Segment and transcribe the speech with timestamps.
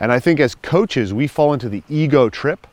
[0.00, 2.66] And I think as coaches, we fall into the ego trip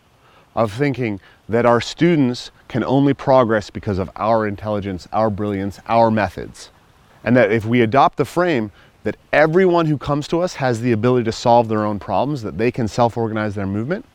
[0.56, 1.20] of thinking
[1.50, 6.72] that our students can only progress because of our intelligence, our brilliance, our methods.
[7.24, 8.72] And that if we adopt the frame
[9.04, 12.58] that everyone who comes to us has the ability to solve their own problems, that
[12.58, 14.06] they can self organize their movement,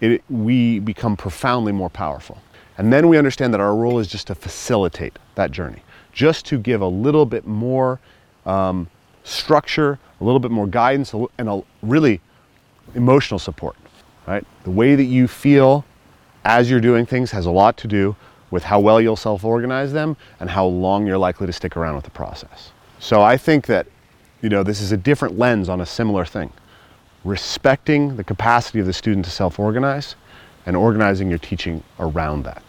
[0.00, 2.38] it, we become profoundly more powerful.
[2.76, 5.82] And then we understand that our role is just to facilitate that journey,
[6.12, 8.00] just to give a little bit more
[8.44, 8.88] um,
[9.24, 12.20] structure, a little bit more guidance, and a really
[12.94, 13.76] emotional support,
[14.26, 14.46] right?
[14.62, 15.84] The way that you feel
[16.44, 18.14] as you're doing things has a lot to do
[18.50, 21.96] with how well you'll self organize them and how long you're likely to stick around
[21.96, 22.70] with the process.
[23.00, 23.86] So I think that,
[24.42, 26.52] you know, this is a different lens on a similar thing.
[27.24, 30.14] Respecting the capacity of the student to self organize
[30.66, 32.62] and organizing your teaching around that.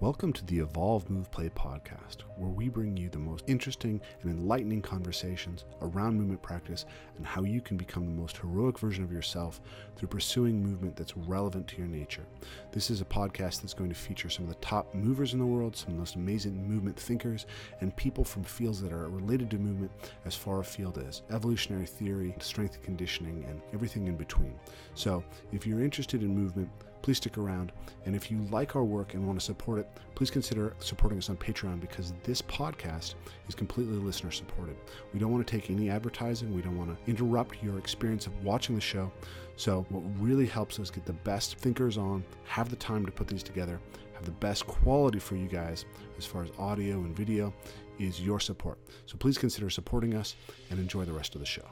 [0.00, 4.30] Welcome to the Evolve Move Play podcast, where we bring you the most interesting and
[4.30, 6.86] enlightening conversations around movement practice
[7.18, 9.60] and how you can become the most heroic version of yourself
[9.96, 12.24] through pursuing movement that's relevant to your nature.
[12.72, 15.44] This is a podcast that's going to feature some of the top movers in the
[15.44, 17.44] world, some of the most amazing movement thinkers,
[17.82, 19.90] and people from fields that are related to movement
[20.24, 24.58] as far afield as evolutionary theory, strength and conditioning, and everything in between.
[24.94, 26.70] So, if you're interested in movement,
[27.02, 27.72] please stick around.
[28.06, 31.30] And if you like our work and want to support it, please consider supporting us
[31.30, 33.14] on Patreon because this podcast
[33.48, 34.76] is completely listener supported.
[35.12, 38.44] We don't want to take any advertising, we don't want to interrupt your experience of
[38.44, 39.10] watching the show.
[39.56, 43.28] So, what really helps us get the best thinkers on, have the time to put
[43.28, 43.78] these together,
[44.14, 45.84] have the best quality for you guys
[46.16, 47.52] as far as audio and video
[47.98, 48.78] is your support.
[49.06, 50.34] So, please consider supporting us
[50.70, 51.68] and enjoy the rest of the show.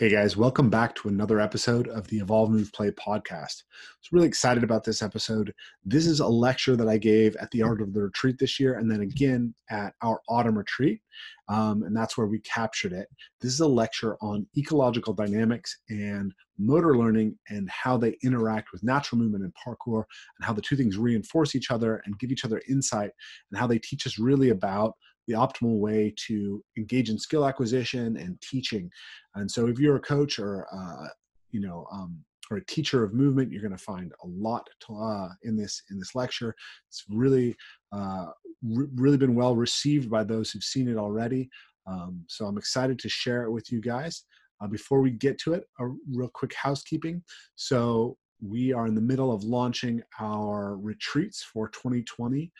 [0.00, 3.64] Hey guys, welcome back to another episode of the Evolve Move Play podcast.
[3.70, 5.52] I was really excited about this episode.
[5.84, 8.78] This is a lecture that I gave at the Art of the Retreat this year,
[8.78, 11.02] and then again at our autumn retreat,
[11.50, 13.08] um, and that's where we captured it.
[13.42, 18.82] This is a lecture on ecological dynamics and motor learning and how they interact with
[18.82, 20.04] natural movement and parkour,
[20.38, 23.10] and how the two things reinforce each other and give each other insight,
[23.50, 24.94] and how they teach us really about
[25.30, 28.90] the optimal way to engage in skill acquisition and teaching.
[29.36, 31.08] And so, if you're a coach or uh,
[31.50, 32.18] you know um,
[32.50, 35.82] or a teacher of movement, you're going to find a lot to, uh, in this
[35.90, 36.54] in this lecture.
[36.88, 37.56] It's really
[37.92, 38.26] uh,
[38.62, 41.48] re- really been well received by those who've seen it already.
[41.86, 44.24] Um, so I'm excited to share it with you guys.
[44.60, 47.22] Uh, before we get to it, a real quick housekeeping.
[47.54, 52.50] So we are in the middle of launching our retreats for 2020.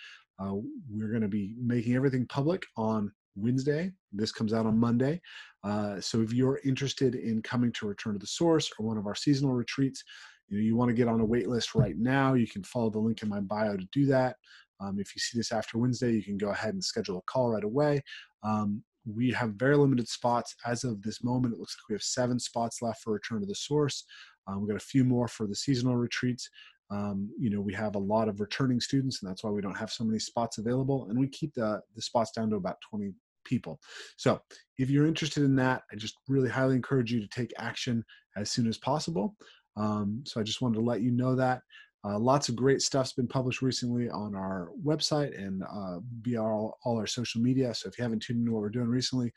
[0.40, 0.54] Uh,
[0.90, 3.92] we're going to be making everything public on Wednesday.
[4.12, 5.20] This comes out on Monday.
[5.62, 9.06] Uh, so if you're interested in coming to Return to the Source or one of
[9.06, 10.02] our seasonal retreats,
[10.48, 12.90] you, know, you want to get on a wait list right now, you can follow
[12.90, 14.36] the link in my bio to do that.
[14.80, 17.50] Um, if you see this after Wednesday, you can go ahead and schedule a call
[17.50, 18.02] right away.
[18.42, 21.54] Um, we have very limited spots as of this moment.
[21.54, 24.04] It looks like we have seven spots left for Return to the Source.
[24.46, 26.48] Um, we've got a few more for the seasonal retreats.
[26.90, 29.78] Um, you know, we have a lot of returning students, and that's why we don't
[29.78, 31.06] have so many spots available.
[31.08, 33.12] And we keep the, the spots down to about 20
[33.44, 33.80] people.
[34.16, 34.40] So
[34.78, 38.04] if you're interested in that, I just really highly encourage you to take action
[38.36, 39.36] as soon as possible.
[39.76, 41.62] Um, so I just wanted to let you know that.
[42.02, 46.78] Uh, lots of great stuff's been published recently on our website and uh, via all,
[46.84, 47.74] all, our social media.
[47.74, 49.32] So if you haven't tuned into what we're doing recently,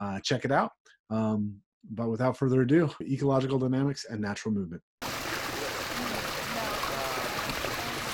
[0.00, 0.72] uh, check it out.
[1.10, 1.56] Um,
[1.90, 4.82] but without further ado, ecological dynamics and natural movement.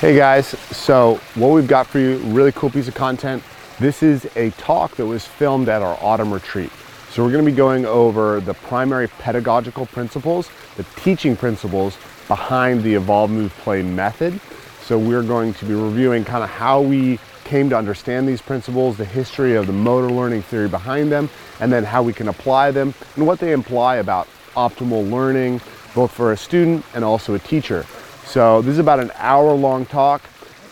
[0.03, 3.41] Hey guys, so what we've got for you, really cool piece of content.
[3.79, 6.73] This is a talk that was filmed at our autumn retreat.
[7.11, 11.97] So we're gonna be going over the primary pedagogical principles, the teaching principles
[12.27, 14.41] behind the Evolve Move Play method.
[14.83, 18.97] So we're going to be reviewing kind of how we came to understand these principles,
[18.97, 21.31] the history of the motor learning theory behind them,
[21.61, 24.27] and then how we can apply them and what they imply about
[24.57, 25.61] optimal learning,
[25.95, 27.87] both for a student and also a teacher.
[28.33, 30.23] So this is about an hour long talk.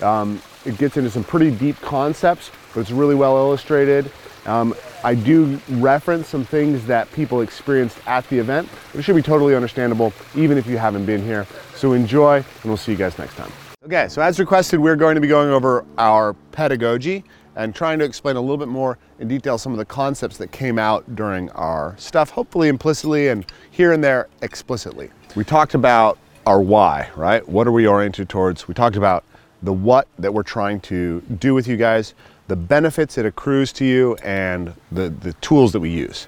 [0.00, 4.10] Um, it gets into some pretty deep concepts, but it's really well illustrated.
[4.46, 4.74] Um,
[5.04, 9.20] I do reference some things that people experienced at the event, but it should be
[9.20, 11.46] totally understandable even if you haven't been here.
[11.74, 13.52] So enjoy, and we'll see you guys next time.
[13.84, 17.24] Okay, so as requested, we're going to be going over our pedagogy
[17.56, 20.50] and trying to explain a little bit more in detail some of the concepts that
[20.50, 25.10] came out during our stuff, hopefully implicitly and here and there explicitly.
[25.36, 26.16] We talked about
[26.50, 27.48] our why, right?
[27.48, 28.66] What are we oriented towards?
[28.66, 29.22] We talked about
[29.62, 32.12] the what that we're trying to do with you guys,
[32.48, 36.26] the benefits it accrues to you, and the, the tools that we use.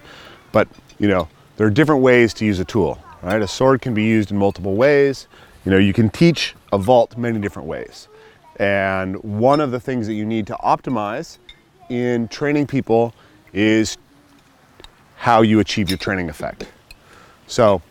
[0.53, 0.69] But,
[1.01, 3.43] you know, there are different ways to use a tool, right?
[3.43, 5.27] A sword can be used in multiple ways.
[5.65, 8.07] You know, you can teach a vault many different ways.
[8.61, 11.39] And one of the things that you need to optimize
[11.91, 13.13] in training people
[13.53, 13.99] is
[15.17, 16.71] how you achieve your training effect.
[17.49, 17.83] So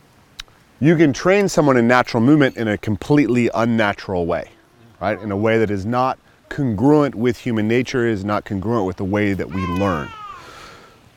[0.82, 4.50] you can train someone in natural movement in a completely unnatural way,
[5.00, 5.22] right?
[5.22, 6.18] In a way that is not
[6.50, 10.10] congruent with human nature, is not congruent with the way that we learn.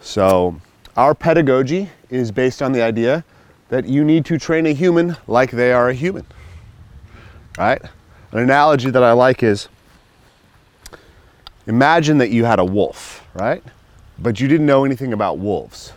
[0.01, 0.61] So
[0.99, 3.25] our pedagogy is based on the idea
[3.71, 6.27] that you need to train a human like they are a human,
[7.57, 7.81] right?
[8.33, 9.69] An analogy that I like is
[11.67, 13.65] imagine that you had a wolf, right?
[14.19, 15.95] But you didn't know anything about wolves,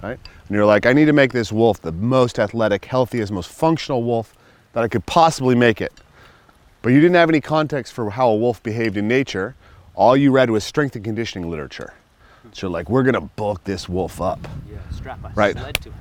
[0.00, 0.20] right?
[0.48, 4.02] And you're like, I need to make this wolf the most athletic, healthiest, most functional
[4.02, 4.34] wolf
[4.72, 5.92] that I could possibly make it.
[6.80, 9.54] But you didn't have any context for how a wolf behaved in nature.
[9.94, 11.92] All you read was strength and conditioning literature.
[12.52, 14.38] So you're like, we're gonna bulk this wolf up.
[14.70, 15.56] Yeah, strap a Right.
[15.58, 15.94] sled to him.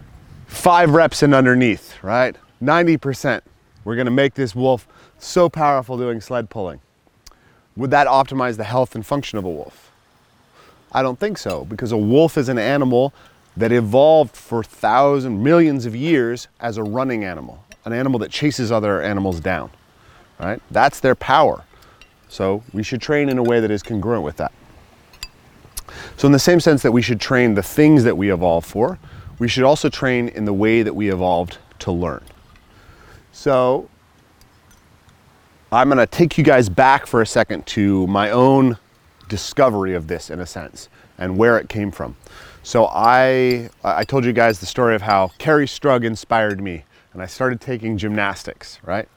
[0.46, 2.36] Five reps and underneath, right?
[2.62, 3.44] 90%.
[3.84, 4.88] We're gonna make this wolf
[5.20, 6.80] so powerful doing sled pulling.
[7.76, 9.92] Would that optimize the health and function of a wolf?
[10.94, 13.14] I don't think so, because a wolf is an animal
[13.58, 18.72] that evolved for thousands, millions of years as a running animal, an animal that chases
[18.72, 19.72] other animals down,
[20.40, 20.62] right?
[20.70, 21.64] That's their power.
[22.30, 24.52] So we should train in a way that is congruent with that.
[26.18, 29.00] So, in the same sense that we should train the things that we evolved for,
[29.40, 32.24] we should also train in the way that we evolved to learn.
[33.32, 33.90] So,
[35.72, 38.78] I'm going to take you guys back for a second to my own
[39.28, 42.16] discovery of this in a sense and where it came from.
[42.68, 46.84] So I I told you guys the story of how Kerri Strug inspired me
[47.14, 49.08] and I started taking gymnastics, right?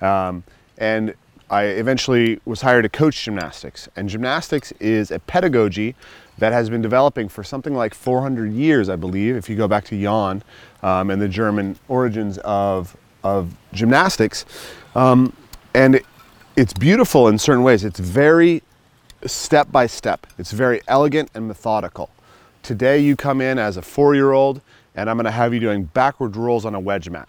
[0.00, 0.42] Um,
[0.78, 1.12] and
[1.50, 3.90] I eventually was hired to coach gymnastics.
[3.94, 5.94] And gymnastics is a pedagogy
[6.38, 9.84] that has been developing for something like 400 years, I believe, if you go back
[9.88, 10.42] to Jahn
[10.82, 14.46] um, and the German origins of, of gymnastics.
[14.94, 15.36] Um,
[15.74, 16.06] and it-
[16.56, 17.84] it's beautiful in certain ways.
[17.84, 18.62] It's very
[19.26, 20.26] step by step.
[20.38, 22.08] It's very elegant and methodical.
[22.64, 24.62] Today you come in as a four-year-old
[24.94, 27.28] and I'm gonna have you doing backward rolls on a wedge mat.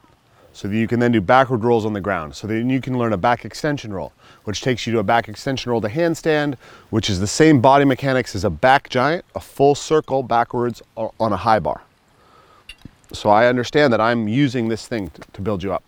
[0.53, 2.33] So that you can then do backward rolls on the ground.
[2.33, 4.13] So then you can learn a back extension roll,
[4.45, 6.55] which takes you to a back extension roll to handstand,
[6.89, 11.33] which is the same body mechanics as a back giant, a full circle backwards on
[11.33, 11.81] a high bar.
[13.11, 15.83] So I understand that I'm using this thing to, build you up.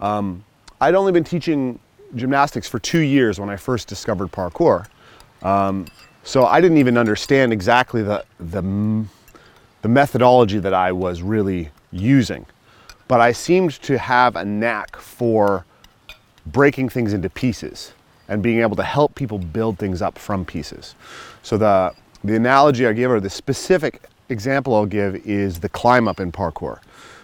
[0.00, 0.42] Um,
[0.80, 1.78] I'd only been teaching
[2.14, 4.86] gymnastics for two years when I first discovered parkour.
[5.42, 5.84] Um,
[6.24, 8.62] so I didn't even understand exactly the, the,
[9.82, 12.46] the methodology that I was really using.
[13.08, 15.64] But I seemed to have a knack for
[16.46, 17.92] breaking things into pieces
[18.28, 20.94] and being able to help people build things up from pieces.
[21.42, 26.06] So the the analogy I give or the specific example I'll give is the climb
[26.06, 26.80] up in parkour.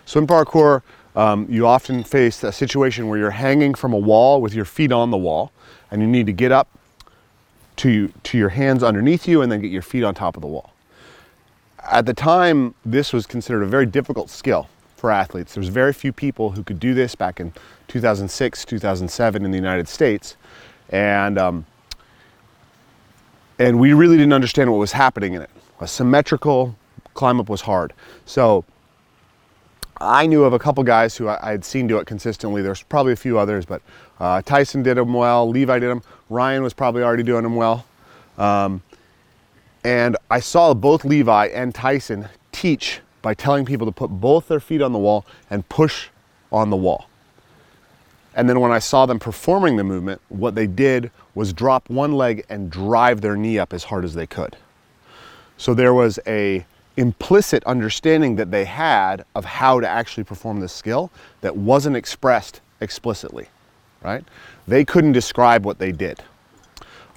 [0.07, 0.83] So in parkour,
[1.15, 4.93] um, you often face a situation where you're hanging from a wall with your feet
[4.93, 5.53] on the wall,
[5.91, 6.69] and you need to get up
[7.77, 10.49] to to your hands underneath you and then get your feet on top of the
[10.49, 10.73] wall.
[11.91, 15.55] At the time, this was considered a very difficult skill for athletes.
[15.55, 17.53] There was very few people who could do this back in
[17.89, 20.37] 2006, 2007 in the United States,
[20.91, 21.67] and um,
[23.59, 25.51] and we really didn't understand what was happening in it.
[25.81, 26.77] A symmetrical
[27.15, 27.93] climb up was hard.
[28.25, 28.65] So
[29.99, 32.63] I knew of a couple guys who I, had seen do it consistently.
[32.63, 33.83] There's probably a few others, but
[34.21, 35.49] uh, Tyson did them well.
[35.49, 36.03] Levi did them.
[36.29, 37.87] Ryan was probably already doing them well.
[38.39, 38.83] Um,
[39.85, 44.61] and I saw both Levi and Tyson teach by telling people to put both their
[44.61, 46.09] feet on the wall and push
[46.51, 47.09] on the wall.
[48.35, 52.13] And then when I saw them performing the movement, what they did was drop one
[52.13, 54.57] leg and drive their knee up as hard as they could.
[55.57, 56.67] So there was a
[56.97, 62.61] implicit understanding that they had of how to actually perform this skill that wasn't expressed
[62.81, 63.49] explicitly,
[64.03, 64.25] right?
[64.67, 66.23] They couldn't describe what they did.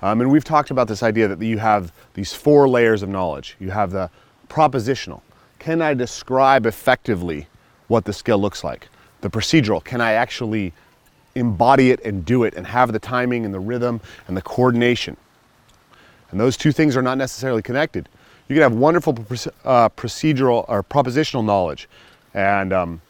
[0.01, 3.55] Um, and we've talked about this idea that you have these four layers of knowledge.
[3.59, 4.09] You have the
[4.47, 5.21] propositional.
[5.59, 7.47] Can I describe effectively
[7.87, 8.87] what the skill looks like?
[9.21, 9.83] The procedural.
[9.83, 10.73] Can I actually
[11.35, 15.17] embody it and do it and have the timing and the rhythm and the coordination?
[16.31, 18.07] And those two things are not necessarily connected.
[18.47, 19.13] You can have wonderful
[19.65, 21.89] uh, procedural or propositional knowledge.
[22.33, 23.01] And um,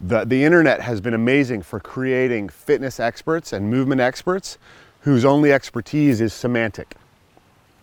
[0.00, 4.58] the, the internet has been amazing for creating fitness experts and movement experts
[5.00, 6.94] whose only expertise is semantic,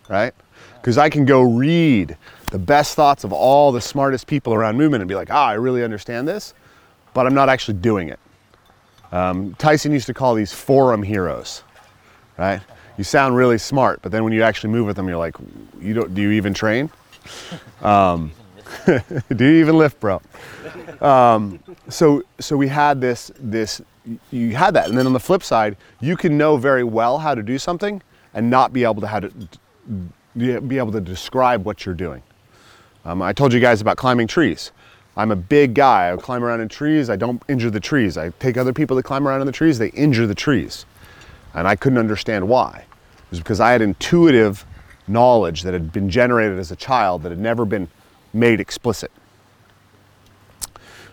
[0.08, 0.34] right?
[0.80, 2.16] Because I can go read
[2.50, 5.54] the best thoughts of all the smartest people around movement and be like, ah, I
[5.54, 6.54] really understand this,
[7.14, 8.18] but I'm not actually doing it.
[9.12, 11.62] Um, Tyson used to call these forum heroes,
[12.38, 12.60] right?
[12.98, 15.36] You sound really smart, but then when you actually move with them, you're like,
[15.80, 16.90] you don't, do you even train?
[17.82, 18.30] Um,
[19.36, 20.20] do you even lift, bro?
[21.00, 23.80] Um, so, so we had this, this,
[24.30, 24.88] you had that.
[24.88, 28.02] And then on the flip side, you can know very well how to do something
[28.34, 29.32] and not be able to how to,
[30.36, 32.22] be able to describe what you're doing.
[33.04, 34.72] Um, I told you guys about climbing trees.
[35.16, 36.12] I'm a big guy.
[36.12, 37.10] I climb around in trees.
[37.10, 38.16] I don't injure the trees.
[38.16, 40.86] I take other people that climb around in the trees, they injure the trees.
[41.54, 42.84] And I couldn't understand why.
[42.86, 44.64] It was because I had intuitive
[45.06, 47.88] knowledge that had been generated as a child that had never been
[48.32, 49.10] made explicit.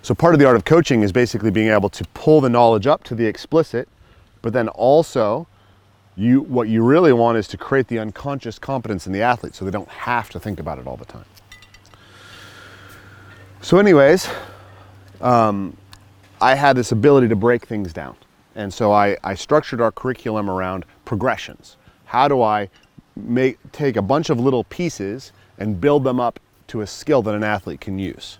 [0.01, 2.87] So part of the art of coaching is basically being able to pull the knowledge
[2.87, 3.87] up to the explicit,
[4.41, 5.47] but then also
[6.15, 9.63] you what you really want is to create the unconscious competence in the athlete so
[9.63, 11.25] they don't have to think about it all the time.
[13.61, 14.29] So, anyways,
[15.21, 15.75] um,
[16.41, 18.15] I had this ability to break things down.
[18.55, 21.77] And so I, I structured our curriculum around progressions.
[22.05, 22.69] How do I
[23.15, 27.35] make, take a bunch of little pieces and build them up to a skill that
[27.35, 28.37] an athlete can use?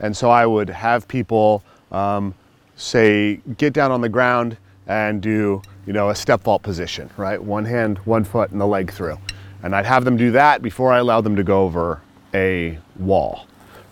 [0.00, 2.34] And so I would have people um,
[2.76, 4.56] say, get down on the ground
[4.86, 7.42] and do, you know, a step vault position, right?
[7.42, 9.18] One hand, one foot, and the leg through.
[9.62, 12.00] And I'd have them do that before I allowed them to go over
[12.32, 13.48] a wall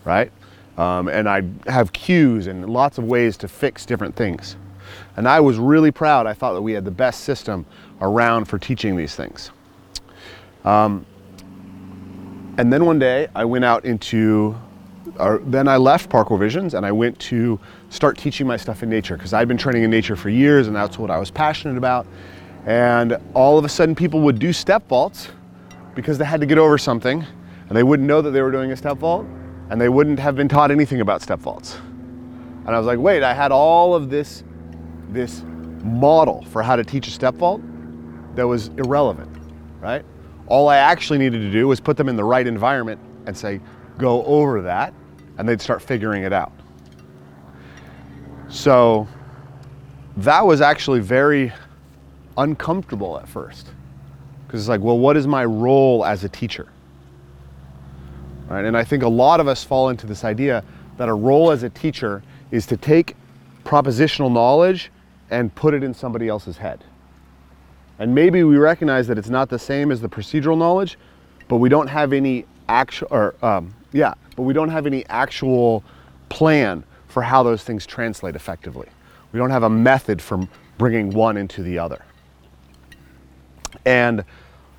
[0.06, 0.30] right?
[0.78, 4.56] Um, and I have cues and lots of ways to fix different things.
[5.16, 6.26] And I was really proud.
[6.26, 7.66] I thought that we had the best system
[8.00, 9.50] around for teaching these things.
[10.64, 11.04] Um,
[12.58, 14.56] and then one day I went out into,
[15.18, 17.60] or then I left Parkour Visions and I went to
[17.90, 20.74] start teaching my stuff in nature because I'd been training in nature for years and
[20.74, 22.06] that's what I was passionate about.
[22.64, 25.28] And all of a sudden people would do step vaults
[25.94, 27.24] because they had to get over something
[27.68, 29.26] and they wouldn't know that they were doing a step vault
[29.70, 31.76] and they wouldn't have been taught anything about step vaults.
[32.66, 34.44] And I was like, wait, I had all of this,
[35.10, 35.42] this
[35.84, 37.60] model for how to teach a step vault
[38.34, 39.30] that was irrelevant,
[39.80, 40.04] right?
[40.48, 43.60] All I actually needed to do was put them in the right environment and say,
[43.98, 44.94] go over that,
[45.38, 46.52] and they'd start figuring it out.
[48.48, 49.08] So
[50.18, 51.52] that was actually very
[52.38, 53.70] uncomfortable at first.
[54.46, 56.68] Because it's like, well, what is my role as a teacher?
[58.48, 58.64] Right?
[58.64, 60.62] And I think a lot of us fall into this idea
[60.96, 62.22] that a role as a teacher
[62.52, 63.16] is to take
[63.64, 64.92] propositional knowledge
[65.30, 66.84] and put it in somebody else's head.
[67.98, 70.98] And maybe we recognize that it's not the same as the procedural knowledge,
[71.48, 75.82] but we don't have any actual, or um, yeah, but we don't have any actual
[76.28, 78.88] plan for how those things translate effectively.
[79.32, 82.04] We don't have a method for bringing one into the other.
[83.84, 84.24] And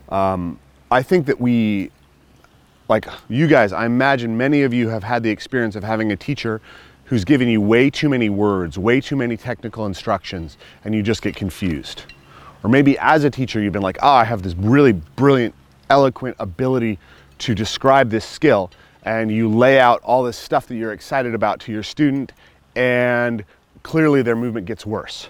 [0.10, 0.60] um,
[0.92, 1.92] I think that we
[2.90, 6.16] like you guys, I imagine many of you have had the experience of having a
[6.16, 6.62] teacher
[7.06, 11.22] who's given you way too many words, way too many technical instructions, and you just
[11.22, 12.04] get confused.
[12.64, 15.54] Or maybe as a teacher, you've been like, oh, I have this really brilliant,
[15.90, 17.00] eloquent ability
[17.40, 18.72] to describe this skill,
[19.04, 22.34] and you lay out all this stuff that you're excited about to your student,
[22.76, 23.46] and
[23.84, 25.30] clearly their movement gets worse.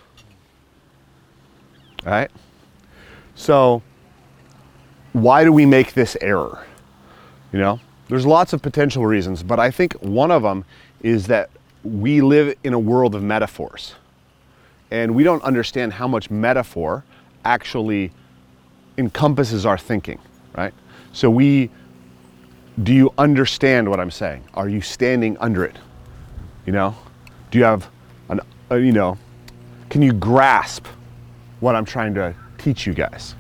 [2.06, 2.32] All right?
[3.36, 3.82] So,
[5.14, 6.66] why do we make this error?
[7.52, 10.66] You know, there's lots of potential reasons, but I think one of them
[11.02, 11.50] is that
[11.84, 13.96] we live in a world of metaphors.
[14.90, 17.04] And we don't understand how much metaphor
[17.46, 18.12] actually
[18.98, 20.20] encompasses our thinking,
[20.56, 20.74] right?
[21.14, 21.70] So we
[22.84, 24.44] do you understand what I'm saying?
[24.54, 25.76] Are you standing under it?
[26.66, 26.96] You know?
[27.50, 27.90] Do you have
[28.30, 29.18] an uh, you know,
[29.90, 30.86] can you grasp
[31.60, 33.36] what I'm trying to teach you guys?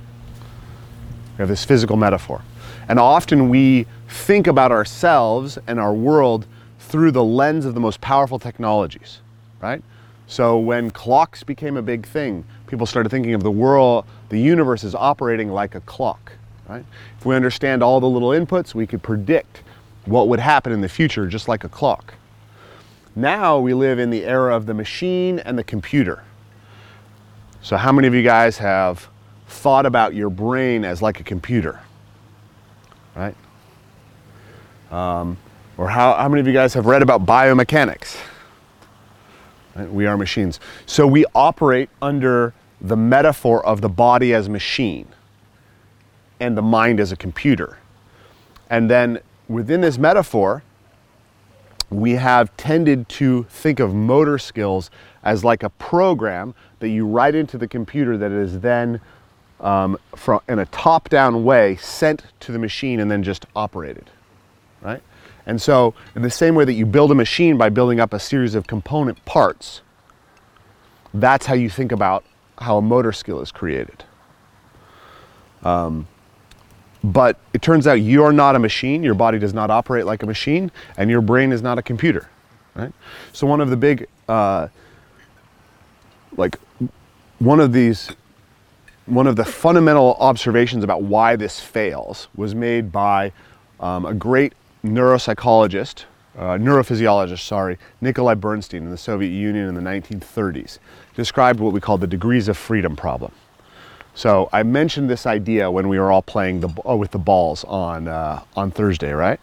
[1.37, 2.41] We have this physical metaphor.
[2.87, 6.47] And often we think about ourselves and our world
[6.79, 9.19] through the lens of the most powerful technologies,
[9.61, 9.83] right?
[10.25, 14.83] So when clocks became a big thing, people started thinking of the world, the universe
[14.83, 16.33] is operating like a clock,
[16.67, 16.85] right?
[17.17, 19.63] If we understand all the little inputs, we could predict
[20.05, 22.13] what would happen in the future just like a clock.
[23.15, 26.23] Now we live in the era of the machine and the computer.
[27.61, 29.09] So how many of you guys have
[29.47, 31.79] thought about your brain as like a computer?
[33.15, 33.35] Right?
[34.91, 35.37] Um,
[35.77, 38.17] or how, how many of you guys have read about biomechanics?
[39.77, 40.59] We are machines.
[40.85, 45.07] So we operate under the metaphor of the body as machine
[46.39, 47.77] and the mind as a computer.
[48.69, 50.63] And then within this metaphor,
[51.89, 54.91] we have tended to think of motor skills
[55.23, 58.99] as like a program that you write into the computer that is then
[59.59, 64.09] um, from, in a top down way sent to the machine and then just operated
[64.81, 65.01] right?
[65.47, 68.19] And so, in the same way that you build a machine by building up a
[68.19, 69.81] series of component parts,
[71.13, 72.25] that's how you think about
[72.59, 74.03] how a motor skill is created.
[75.63, 76.05] Um,
[77.01, 80.25] but it turns out you're not a machine, your body does not operate like a
[80.25, 82.29] machine, and your brain is not a computer,
[82.75, 82.91] right?
[83.31, 84.67] So, one of the big, uh,
[86.35, 86.59] like,
[87.39, 88.11] one of these
[89.05, 93.31] one of the fundamental observations about why this fails was made by
[93.79, 94.51] um, a great
[94.87, 96.05] neuropsychologist,
[96.37, 100.79] uh, neurophysiologist, sorry, Nikolai Bernstein in the Soviet Union in the 1930s,
[101.15, 103.31] described what we call the degrees of freedom problem.
[104.13, 107.63] So I mentioned this idea when we were all playing the, oh, with the balls
[107.65, 109.39] on, uh, on Thursday, right?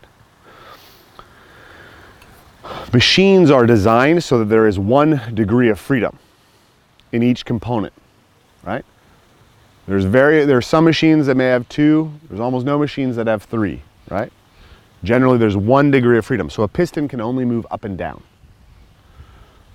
[2.92, 6.18] Machines are designed so that there is one degree of freedom
[7.12, 7.92] in each component,
[8.64, 8.84] right?
[9.86, 13.42] There's very there's some machines that may have two, there's almost no machines that have
[13.42, 14.32] three, right?
[15.04, 16.50] Generally there's one degree of freedom.
[16.50, 18.22] So a piston can only move up and down.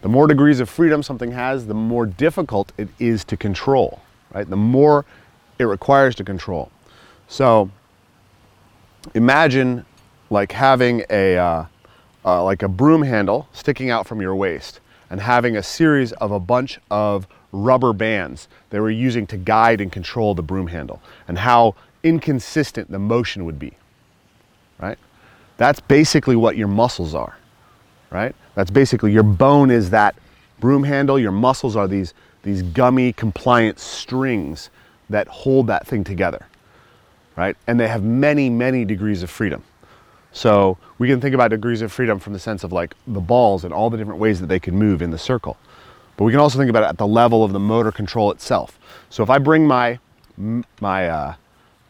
[0.01, 4.01] The more degrees of freedom something has, the more difficult it is to control,
[4.33, 4.50] right?
[4.50, 5.05] The more
[5.59, 6.71] it requires to control.
[7.27, 7.69] So
[9.13, 9.86] imagine
[10.29, 11.65] like having a uh,
[12.25, 16.31] uh, like a broom handle sticking out from your waist and having a series of
[16.31, 21.01] a bunch of rubber bands they were using to guide and control the broom handle
[21.27, 23.74] and how inconsistent the motion would be.
[24.79, 24.98] Right?
[25.59, 27.37] That's basically what your muscles are.
[28.09, 28.33] Right?
[28.55, 30.15] That's basically your bone is that
[30.59, 32.13] broom handle, your muscles are these
[32.43, 34.69] these gummy compliant strings
[35.09, 36.47] that hold that thing together.
[37.35, 37.57] Right?
[37.67, 39.63] And they have many many degrees of freedom.
[40.31, 43.65] So we can think about degrees of freedom from the sense of like the balls
[43.65, 45.57] and all the different ways that they can move in the circle.
[46.15, 48.79] But we can also think about it at the level of the motor control itself.
[49.09, 49.99] So if I bring my
[50.79, 51.33] my uh,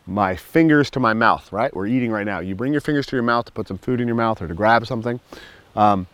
[0.10, 1.74] my fingers to my mouth, right?
[1.74, 2.40] We're eating right now.
[2.40, 4.48] You bring your fingers to your mouth to put some food in your mouth or
[4.48, 5.20] to grab something.
[5.76, 6.08] Um,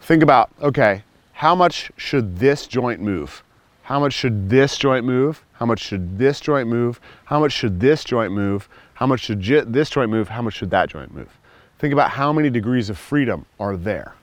[0.00, 3.42] think about okay, how much should this joint move?
[3.82, 5.44] How much should this joint move?
[5.52, 7.00] How much should this joint move?
[7.24, 8.68] How much should this joint move?
[8.94, 10.28] How much should this joint move?
[10.28, 11.28] How much should that joint move?
[11.78, 14.14] Think about how many degrees of freedom are there.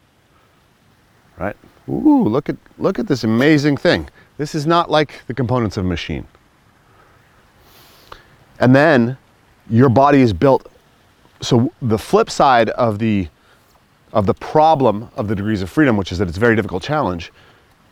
[1.37, 1.57] Right?
[1.89, 4.07] Ooh, look at, look at this amazing thing.
[4.37, 6.25] This is not like the components of a machine.
[8.59, 9.17] And then
[9.69, 10.69] your body is built.
[11.41, 13.27] So the flip side of the,
[14.11, 16.83] of the problem of the degrees of freedom, which is that it's a very difficult
[16.83, 17.31] challenge,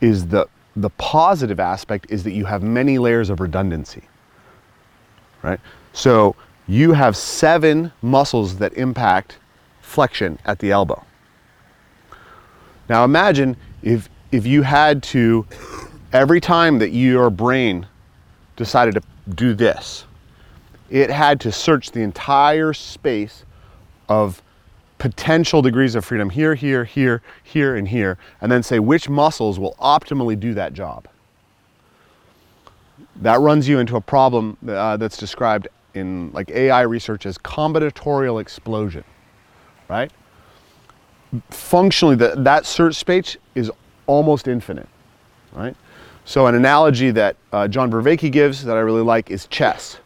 [0.00, 4.02] is the, the positive aspect is that you have many layers of redundancy.
[5.42, 5.60] Right?
[5.92, 9.38] So you have seven muscles that impact
[9.80, 11.02] flexion at the elbow.
[12.88, 15.46] Now imagine if, if you had to,
[16.12, 17.86] every time that your brain
[18.56, 19.02] decided to
[19.34, 20.04] do this,
[20.90, 23.44] it had to search the entire space
[24.08, 24.42] of
[24.98, 29.58] potential degrees of freedom here, here, here, here, and here, and then say which muscles
[29.58, 31.06] will optimally do that job.
[33.16, 38.40] That runs you into a problem uh, that's described in like AI research as combinatorial
[38.40, 39.04] explosion,
[39.88, 40.10] right?
[41.50, 43.70] functionally the, that search space is
[44.06, 44.88] almost infinite,
[45.52, 45.76] right?
[46.24, 49.98] So an analogy that uh, John Vervaeke gives that I really like is chess.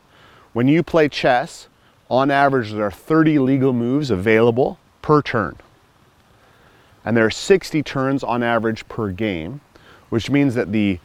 [0.53, 1.69] When you play chess,
[2.11, 5.57] on average there are 30 legal moves available per turn.
[7.05, 9.61] And there are 60 turns on average per game,
[10.11, 10.99] which means that the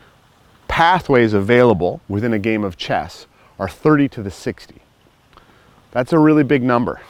[0.68, 3.26] pathways available within a game of chess
[3.58, 4.76] are 30 to the 60.
[5.92, 7.02] That's a really big number.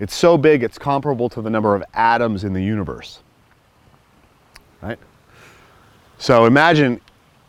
[0.00, 3.20] It's so big, it's comparable to the number of atoms in the universe.
[4.80, 4.98] Right?
[6.18, 7.00] So imagine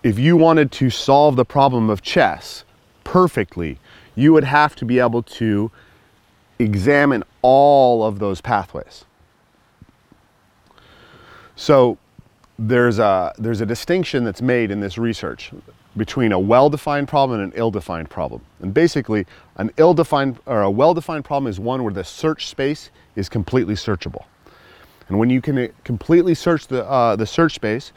[0.03, 2.65] if you wanted to solve the problem of chess
[3.03, 3.79] perfectly,
[4.15, 5.71] you would have to be able to
[6.59, 9.05] examine all of those pathways.
[11.55, 11.97] So
[12.57, 15.51] there's a, there's a distinction that's made in this research
[15.97, 18.41] between a well-defined problem and an ill-defined problem.
[18.61, 19.25] And basically,
[19.57, 24.25] an ill-defined or a well-defined problem is one where the search space is completely searchable.
[25.09, 27.91] And when you can completely search the, uh, the search space,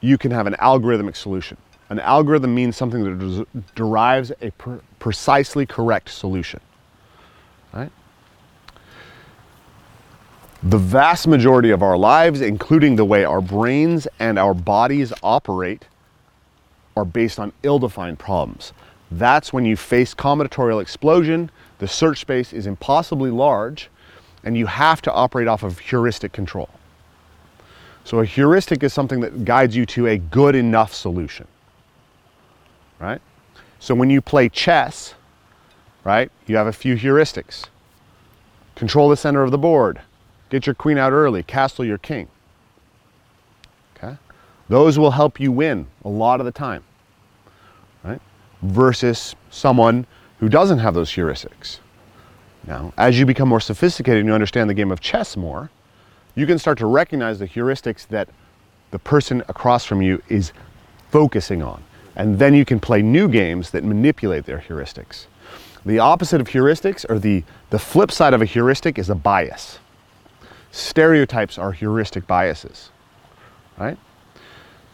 [0.00, 1.56] you can have an algorithmic solution.
[1.88, 6.60] An algorithm means something that derives a per precisely correct solution.
[7.72, 7.92] Right?
[10.62, 15.84] The vast majority of our lives, including the way our brains and our bodies operate,
[16.96, 18.72] are based on ill-defined problems.
[19.10, 23.90] That's when you face combinatorial explosion, the search space is impossibly large,
[24.42, 26.70] and you have to operate off of heuristic control.
[28.04, 31.46] So a heuristic is something that guides you to a good enough solution,
[32.98, 33.20] right?
[33.78, 35.14] So when you play chess,
[36.04, 37.64] right, you have a few heuristics.
[38.74, 40.00] Control the center of the board,
[40.50, 42.28] get your queen out early, castle your king.
[43.96, 44.16] Okay?
[44.68, 46.84] Those will help you win a lot of the time,
[48.04, 48.20] right?
[48.62, 50.06] Versus someone
[50.38, 51.78] who doesn't have those heuristics.
[52.66, 55.70] Now, as you become more sophisticated and you understand the game of chess more,
[56.34, 58.28] you can start to recognize the heuristics that
[58.90, 60.52] the person across from you is
[61.10, 61.82] focusing on.
[62.16, 65.26] And then you can play new games that manipulate their heuristics.
[65.84, 69.78] The opposite of heuristics, or the, the flip side of a heuristic, is a bias.
[70.72, 72.90] Stereotypes are heuristic biases,
[73.78, 73.96] right?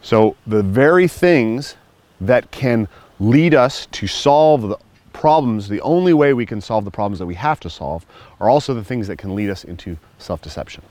[0.02, 1.76] So the very things
[2.20, 4.76] that can lead us to solve the
[5.12, 8.04] problems, the only way we can solve the problems that we have to solve,
[8.40, 10.82] are also the things that can lead us into self-deception.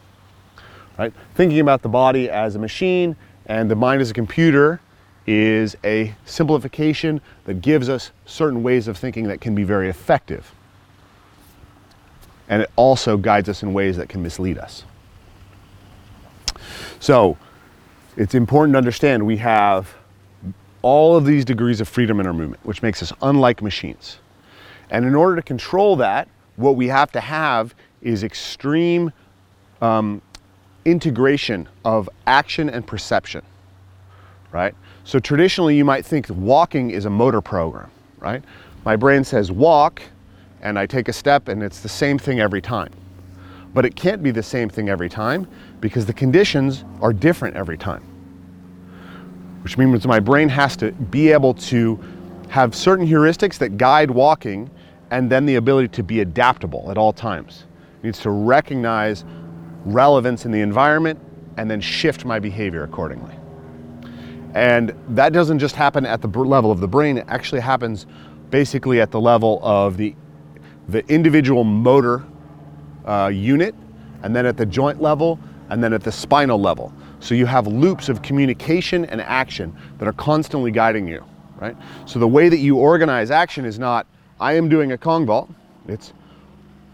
[0.98, 1.14] Right?
[1.36, 3.16] Thinking about the body as a machine
[3.46, 4.80] and the mind as a computer
[5.28, 10.54] is a simplification that gives us certain ways of thinking that can be very effective.
[12.50, 14.84] And it also guides us in ways that can mislead us.
[17.00, 17.38] So,
[18.18, 19.96] it's important to understand we have
[20.82, 24.18] all of these degrees of freedom in our movement, which makes us unlike machines.
[24.90, 29.14] And in order to control that, what we have to have is extreme
[29.82, 30.22] um,
[30.86, 33.44] integration of action and perception,
[34.52, 34.76] right?
[35.12, 38.42] So traditionally, you might think walking is a motor program, right?
[38.86, 40.02] My brain says walk,
[40.62, 42.94] and I take a step, and it's the same thing every time.
[43.74, 45.50] But it can't be the same thing every time
[45.82, 48.04] because the conditions are different every time.
[49.64, 52.00] Which means my brain has to be able to
[52.48, 54.70] have certain heuristics that guide walking
[55.10, 57.66] and then the ability to be adaptable at all times.
[58.00, 59.26] It needs to recognize
[59.84, 61.20] relevance in the environment
[61.58, 63.36] and then shift my behavior accordingly.
[64.54, 68.06] And that doesn't just happen at the level of the brain, it actually happens
[68.50, 70.14] basically at the level of the,
[70.90, 72.24] the individual motor
[73.06, 73.74] uh, unit,
[74.24, 76.94] and then at the joint level, and then at the spinal level.
[77.22, 81.24] So you have loops of communication and action that are constantly guiding you,
[81.60, 81.78] right?
[82.06, 84.06] So the way that you organize action is not,
[84.40, 85.50] I am doing a Kong vault.
[85.88, 86.14] It's,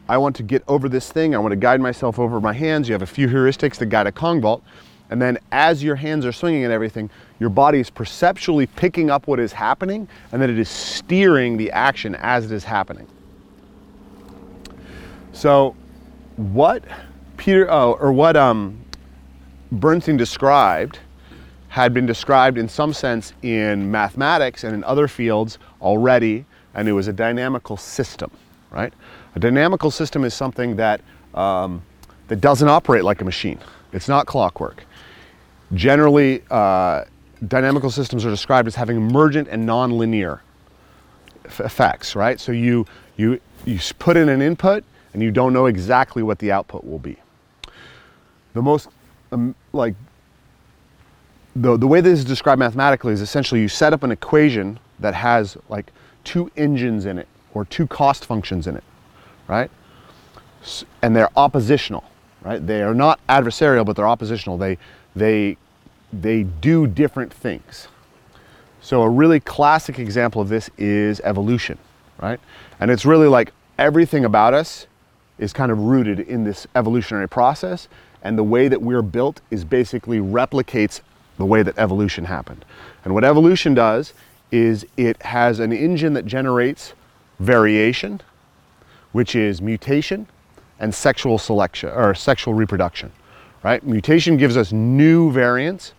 [0.08, 1.34] I want to get over this thing.
[1.34, 2.88] I want to guide myself over my hands.
[2.88, 4.64] You have a few heuristics that guide a Kong vault.
[5.10, 9.28] And then as your hands are swinging and everything, your body is perceptually picking up
[9.28, 13.08] what is happening and then it is steering the action as it is happening.
[15.34, 15.76] So
[16.36, 16.84] what
[17.38, 18.84] Peter, oh, or what um,
[19.72, 21.00] Bernstein described
[21.70, 26.94] had been described in some sense in mathematics and in other fields already, and it
[26.94, 28.32] was a dynamical system,
[28.72, 28.94] right?
[29.36, 31.02] A dynamical system is something that,
[31.36, 31.84] um,
[32.30, 33.60] that doesn't operate like a machine.
[33.94, 34.84] It's not clockwork.
[35.74, 37.04] Generally, uh,
[37.46, 40.40] dynamical systems are described as having emergent and nonlinear
[41.46, 42.40] effects, right?
[42.40, 46.52] So you, you, you put in an input and you don't know exactly what the
[46.52, 47.18] output will be.
[48.54, 48.90] The most,
[49.32, 49.96] um, like,
[51.56, 55.14] the, the way this is described mathematically is essentially you set up an equation that
[55.14, 55.92] has like
[56.24, 58.84] two engines in it or two cost functions in it,
[59.48, 59.72] right?
[61.02, 62.04] And they're oppositional,
[62.42, 62.66] right?
[62.66, 64.58] They are not adversarial, but they're oppositional.
[64.58, 64.78] They,
[65.16, 65.58] they,
[66.12, 67.88] they do different things.
[68.82, 71.78] So a really classic example of this is evolution,
[72.22, 72.40] right?
[72.80, 74.88] And it's really like everything about us
[75.38, 77.88] is kind of rooted in this evolutionary process.
[78.24, 81.02] And the way that we're built is basically replicates
[81.38, 82.66] the way that evolution happened.
[83.04, 84.14] And what evolution does
[84.52, 86.94] is it has an engine that generates
[87.40, 88.22] variation,
[89.12, 90.28] which is mutation
[90.80, 93.12] and sexual selection or sexual reproduction,
[93.68, 93.86] right?
[93.86, 95.92] Mutation gives us new variants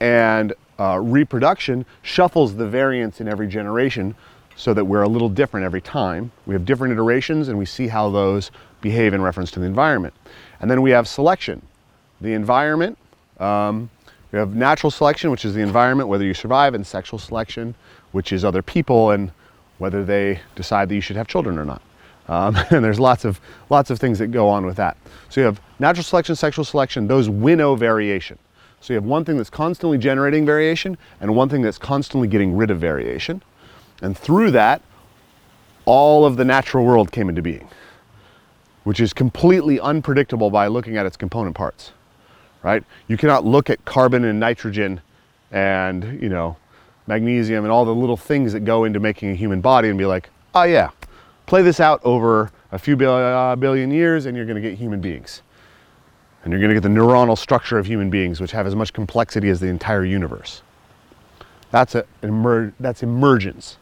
[0.00, 4.14] and uh, reproduction shuffles the variants in every generation
[4.54, 6.30] so that we're a little different every time.
[6.44, 8.50] We have different iterations and we see how those
[8.82, 10.12] behave in reference to the environment.
[10.60, 11.62] And then we have selection.
[12.20, 12.98] The environment,
[13.38, 13.88] um,
[14.30, 17.74] we have natural selection, which is the environment, whether you survive, and sexual selection,
[18.12, 19.32] which is other people and
[19.78, 21.80] whether they decide that you should have children or not.
[22.30, 23.38] Um, and there's lots of,
[23.68, 24.96] lots of things that go on with that.
[25.28, 28.38] So you have natural selection, sexual selection, those winnow variation.
[28.80, 32.56] So you have one thing that's constantly generating variation and one thing that's constantly getting
[32.56, 33.42] rid of variation.
[34.00, 34.80] And through that,
[35.84, 37.68] all of the natural world came into being,
[38.84, 41.92] which is completely unpredictable by looking at its component parts
[42.62, 42.84] right?
[43.08, 45.00] You cannot look at carbon and nitrogen
[45.50, 46.56] and, you know,
[47.06, 50.06] magnesium and all the little things that go into making a human body and be
[50.06, 50.90] like, oh yeah,
[51.50, 55.00] play this out over a few uh, billion years and you're going to get human
[55.00, 55.42] beings.
[56.44, 58.92] And you're going to get the neuronal structure of human beings, which have as much
[58.92, 60.62] complexity as the entire universe.
[61.72, 63.78] That's, a, emer- that's emergence.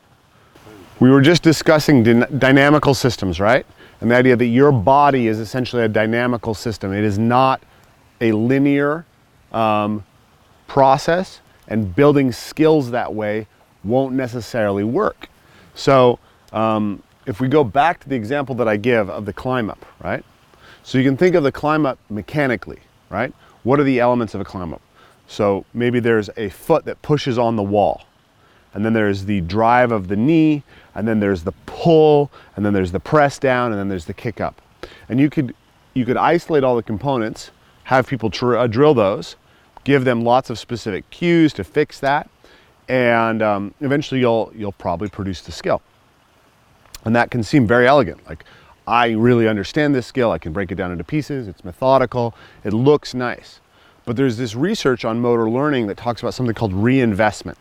[0.99, 2.03] We were just discussing
[2.39, 3.67] dynamical systems, right?
[4.01, 6.95] And the idea that your body is essentially a dynamical system.
[6.95, 7.63] It is not
[8.23, 9.05] a linear
[9.53, 10.07] um,
[10.69, 13.47] process and building skills that way
[13.85, 15.29] won't necessarily work.
[15.75, 16.19] So
[16.51, 19.85] um, if we go back to the example that I give of the climb up,
[20.03, 20.25] right?
[20.83, 23.33] So you can think of the climb up mechanically, right?
[23.63, 24.83] What are the elements of a climb up?
[25.29, 28.05] So maybe there's a foot that pushes on the wall
[28.75, 30.63] and then there's the drive of the knee,
[30.95, 34.15] and then there's the pull, and then there's the press down, and then there's the
[34.15, 34.61] kick up.
[35.09, 35.55] And you could
[35.95, 37.51] you could isolate all the components,
[37.85, 39.37] have people tr- uh, drill those,
[39.85, 42.31] give them lots of specific cues to fix that,
[42.89, 45.83] and um, eventually you'll you'll probably produce the skill.
[47.05, 48.45] And that can seem very elegant, like
[48.87, 50.31] I really understand this skill.
[50.31, 51.47] I can break it down into pieces.
[51.47, 52.35] It's methodical.
[52.65, 53.61] It looks nice.
[54.07, 57.59] But there's this research on motor learning that talks about something called reinvestment.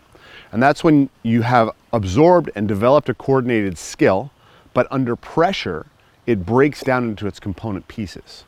[0.54, 4.32] And that's when you have absorbed and developed a coordinated skill,
[4.74, 5.88] but under pressure,
[6.26, 8.46] it breaks down into its component pieces.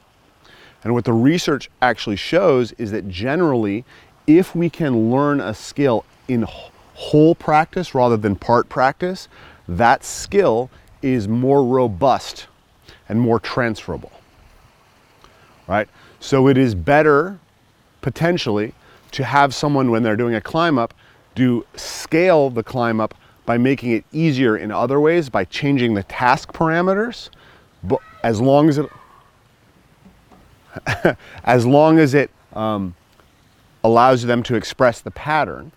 [0.82, 3.84] And what the research actually shows is that generally,
[4.26, 6.46] if we can learn a skill in
[6.94, 9.28] whole practice rather than part practice,
[9.78, 10.70] that skill
[11.02, 12.48] is more robust
[13.08, 14.12] and more transferable.
[15.68, 15.88] Right?
[16.20, 17.40] So it is better
[18.02, 18.74] potentially
[19.12, 20.94] to have someone when they're doing a climb up
[21.36, 23.14] do scale the climb up
[23.46, 27.30] by making it easier in other ways by changing the task parameters
[27.84, 28.90] but as long as it
[31.44, 32.96] as long as it um,
[33.84, 35.72] allows them to express the pattern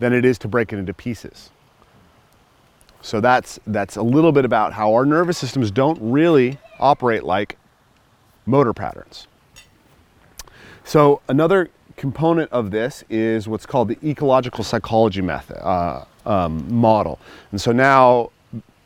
[0.00, 1.50] than it is to break it into pieces
[3.00, 7.56] so that's that's a little bit about how our nervous systems don't really operate like
[8.46, 9.26] motor patterns
[10.84, 17.18] so another component of this is what's called the ecological psychology method uh, um, model.
[17.50, 18.30] And so now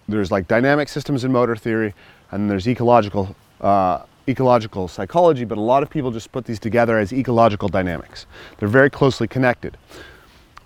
[0.08, 1.94] there's like dynamic systems in motor theory,
[2.32, 5.44] and there's ecological uh, ecological psychology.
[5.44, 8.26] But a lot of people just put these together as ecological dynamics.
[8.58, 9.76] They're very closely connected.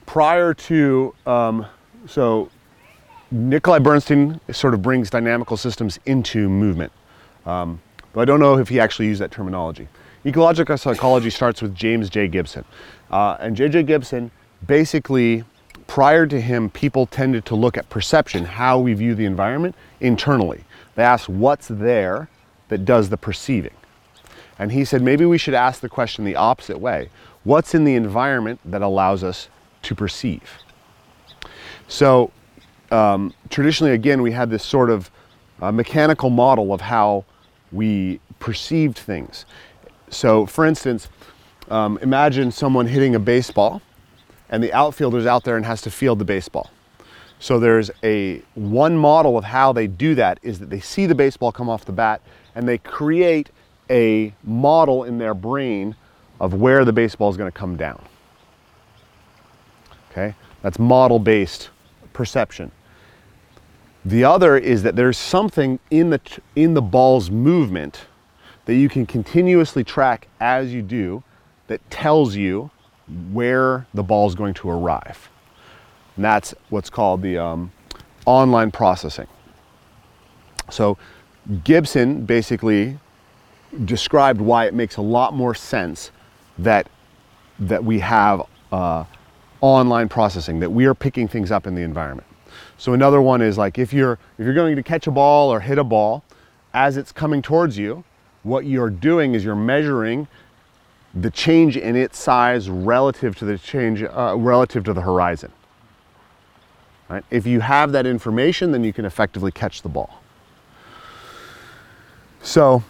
[0.07, 1.67] Prior to um,
[2.07, 2.49] so
[3.31, 6.93] Nikolai Bernstein sort of brings dynamical systems into movement.
[7.45, 7.81] Um,
[8.13, 9.89] but I don't know if he actually used that terminology.
[10.25, 12.29] Ecological psychology starts with James J.
[12.29, 12.65] Gibson.
[13.11, 13.85] Uh, and J.J.
[13.85, 14.31] Gibson
[14.67, 15.45] basically,
[15.87, 20.65] prior to him, people tended to look at perception, how we view the environment, internally.
[20.95, 22.29] They asked what's there
[22.69, 23.75] that does the perceiving.
[24.59, 27.11] And he said maybe we should ask the question the opposite way
[27.45, 29.49] what's in the environment that allows us
[29.83, 30.59] to perceive?
[31.87, 32.33] So,
[32.91, 35.11] um, traditionally, again, we had this sort of
[35.61, 37.25] uh, mechanical model of how
[37.73, 39.45] we perceived things.
[40.09, 41.09] So, for instance,
[41.69, 43.83] um, imagine someone hitting a baseball
[44.49, 46.71] and the outfielder's out there and has to field the baseball.
[47.39, 51.15] So there's a one model of how they do that is that they see the
[51.15, 52.23] baseball come off the bat
[52.55, 53.51] and they create
[53.91, 55.95] a model in their brain
[56.41, 58.03] of where the baseball is going to come down.
[60.11, 60.35] Okay?
[60.63, 61.71] That's model based
[62.13, 62.71] perception.
[64.07, 66.21] The other is that there's something in the
[66.55, 68.07] in the ball's movement
[68.67, 71.25] that you can continuously track as you do
[71.67, 72.71] that tells you
[73.33, 75.29] where the ball is going to arrive.
[76.15, 77.73] And that's what's called the um,
[78.27, 79.27] online processing.
[80.71, 80.99] So
[81.65, 83.01] Gibson basically
[83.87, 86.13] described why it makes a lot more sense
[86.59, 86.89] that
[87.59, 89.03] that we have uh,
[89.61, 92.26] online processing, that we are picking things up in the environment.
[92.79, 95.61] So another one is like if you're if you're going to catch a ball or
[95.61, 96.25] hit a ball,
[96.75, 98.05] as it's coming towards you,
[98.43, 100.29] what you're doing is you're measuring
[101.15, 105.51] the change in its size relative to the change uh, relative to the horizon.
[107.09, 107.25] Right?
[107.31, 110.23] If you have that information, then you can effectively catch the ball.
[112.43, 112.83] So,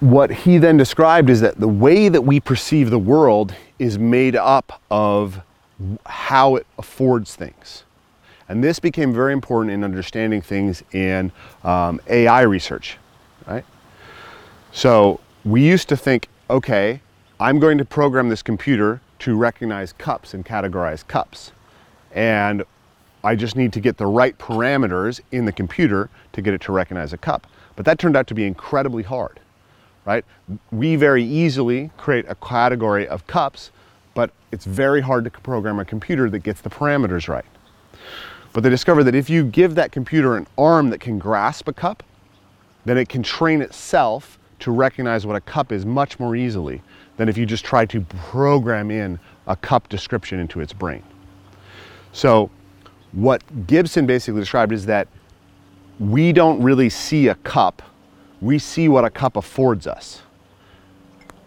[0.00, 4.36] what he then described is that the way that we perceive the world is made
[4.36, 5.40] up of
[6.06, 7.84] how it affords things.
[8.48, 11.32] And this became very important in understanding things in
[11.64, 12.96] um, AI research
[13.48, 13.64] right?
[14.72, 17.00] So we used to think, okay,
[17.40, 21.52] I'm going to program this computer to recognize cups and categorize cups.
[22.12, 22.62] And
[23.24, 26.72] I just need to get the right parameters in the computer to get it to
[26.72, 27.46] recognize a cup.
[27.74, 29.40] But that turned out to be incredibly hard,
[30.04, 30.24] right?
[30.70, 33.70] We very easily create a category of cups,
[34.18, 37.44] but it's very hard to program a computer that gets the parameters right.
[38.52, 41.72] But they discovered that if you give that computer an arm that can grasp a
[41.72, 42.02] cup,
[42.84, 46.82] then it can train itself to recognize what a cup is much more easily
[47.16, 51.04] than if you just try to program in a cup description into its brain.
[52.10, 52.50] So,
[53.12, 55.06] what Gibson basically described is that
[56.00, 57.82] we don't really see a cup,
[58.40, 60.22] we see what a cup affords us.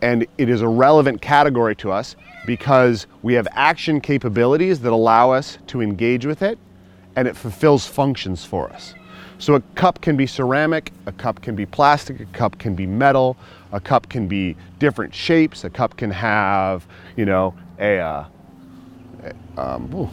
[0.01, 5.31] And it is a relevant category to us because we have action capabilities that allow
[5.31, 6.57] us to engage with it
[7.15, 8.95] and it fulfills functions for us.
[9.37, 12.85] So a cup can be ceramic, a cup can be plastic, a cup can be
[12.85, 13.35] metal,
[13.71, 16.85] a cup can be different shapes, a cup can have,
[17.15, 18.25] you know, a, uh,
[19.57, 20.09] um, ooh,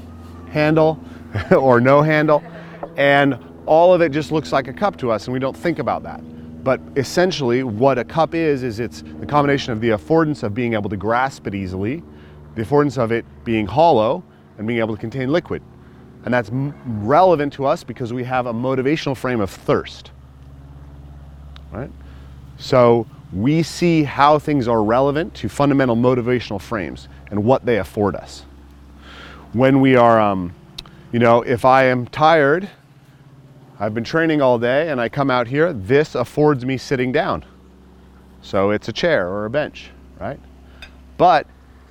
[0.50, 0.98] handle
[1.50, 2.42] or no handle,
[2.96, 5.78] and all of it just looks like a cup to us, and we don't think
[5.78, 6.22] about that.
[6.68, 10.74] But essentially, what a cup is, is it's the combination of the affordance of being
[10.74, 12.02] able to grasp it easily,
[12.56, 14.22] the affordance of it being hollow,
[14.58, 15.62] and being able to contain liquid.
[16.26, 20.10] And that's relevant to us because we have a motivational frame of thirst.
[21.72, 21.90] Right?
[22.58, 28.14] So we see how things are relevant to fundamental motivational frames and what they afford
[28.14, 28.44] us.
[29.54, 30.54] When we are, um,
[31.12, 32.68] you know, if I am tired,
[33.80, 37.44] I've been training all day and I come out here, this affords me sitting down.
[38.42, 40.40] So it's a chair or a bench, right?
[41.16, 41.46] But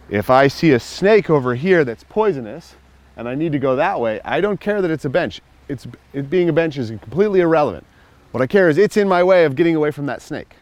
[0.10, 2.76] if I see a snake over here that's poisonous
[3.16, 5.42] and I need to go that way, I don't care that it's a bench.
[5.70, 7.86] It's, it being a bench is completely irrelevant.
[8.32, 10.56] What I care is it's in my way of getting away from that snake.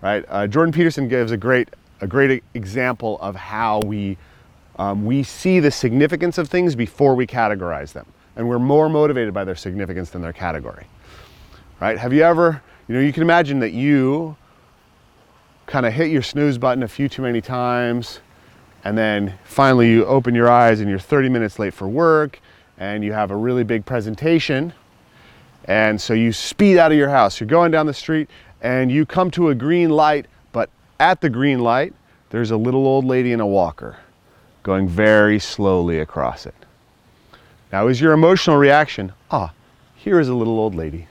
[0.00, 0.24] Right?
[0.28, 1.68] Uh, Jordan Peterson gives a great,
[2.00, 4.16] a great example of how we,
[4.78, 8.06] um, we see the significance of things before we categorize them.
[8.36, 10.86] And we're more motivated by their significance than their category.
[11.80, 11.98] Right?
[11.98, 14.36] Have you ever, you know, you can imagine that you
[15.66, 18.20] kind of hit your snooze button a few too many times,
[18.84, 22.40] and then finally you open your eyes and you're 30 minutes late for work,
[22.76, 24.72] and you have a really big presentation,
[25.66, 27.38] and so you speed out of your house.
[27.38, 28.28] You're going down the street,
[28.60, 31.94] and you come to a green light, but at the green light,
[32.30, 33.96] there's a little old lady in a walker
[34.62, 36.54] going very slowly across it.
[37.72, 39.52] Now, is your emotional reaction, ah,
[39.94, 41.06] here is a little old lady,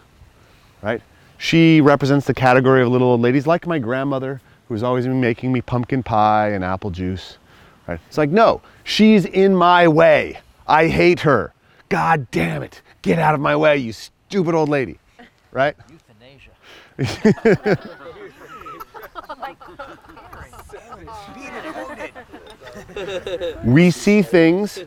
[0.82, 1.02] right?
[1.38, 5.54] She represents the category of little old ladies, like my grandmother, who's always been making
[5.54, 7.38] me pumpkin pie and apple juice,
[7.88, 8.00] right?
[8.08, 10.40] It's like, no, she's in my way.
[10.68, 11.54] I hate her.
[11.88, 12.82] God damn it.
[13.02, 15.00] Get out of my way, you stupid old lady,
[15.52, 15.78] right?
[16.98, 17.80] Euthanasia.
[23.64, 24.80] we see things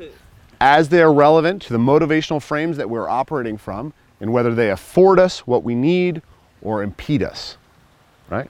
[0.62, 4.70] as they are relevant to the motivational frames that we're operating from and whether they
[4.70, 6.22] afford us what we need
[6.62, 7.57] or impede us,
[8.31, 8.48] right?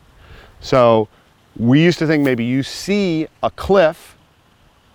[0.60, 1.08] So
[1.56, 4.18] we used to think maybe you see a cliff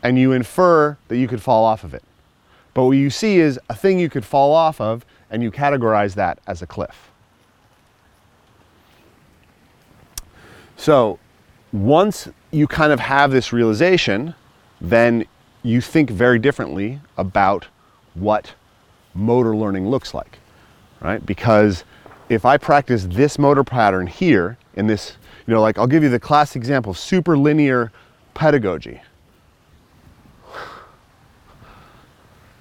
[0.04, 2.04] and you infer that you could fall off of it.
[2.76, 6.14] But what you see is a thing you could fall off of and you categorize
[6.14, 7.10] that as a cliff.
[10.76, 11.18] So
[11.74, 14.36] once you kind of have this realization,
[14.80, 15.26] then
[15.68, 17.68] you think very differently about
[18.14, 18.54] what
[19.14, 20.40] motor learning looks like,
[21.02, 21.24] right?
[21.26, 21.84] Because
[22.30, 26.10] if I practice this motor pattern here in this, you know, like I'll give you
[26.10, 27.92] the classic example of super linear
[28.34, 29.02] pedagogy.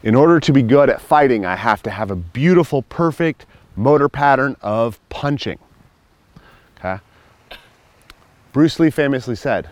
[0.02, 4.08] In order to be good at fighting, I have to have a beautiful, perfect motor
[4.08, 5.58] pattern of punching.
[6.78, 7.00] Okay?
[8.52, 9.70] Bruce Lee famously said,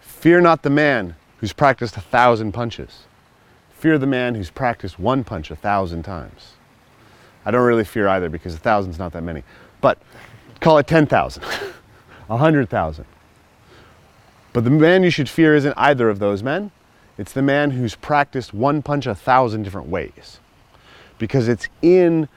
[0.00, 3.04] Fear not the man who's practiced a thousand punches.
[3.72, 6.52] Fear the man who's practiced one punch a thousand times.
[7.44, 9.42] I don't really fear either because a thousand's not that many.
[9.80, 9.98] But
[10.60, 11.42] call it 10,000,
[12.26, 13.04] 100,000.
[14.52, 16.72] But the man you should fear isn't either of those men.
[17.16, 20.40] It's the man who's practiced one punch a thousand different ways.
[21.18, 22.28] Because it's in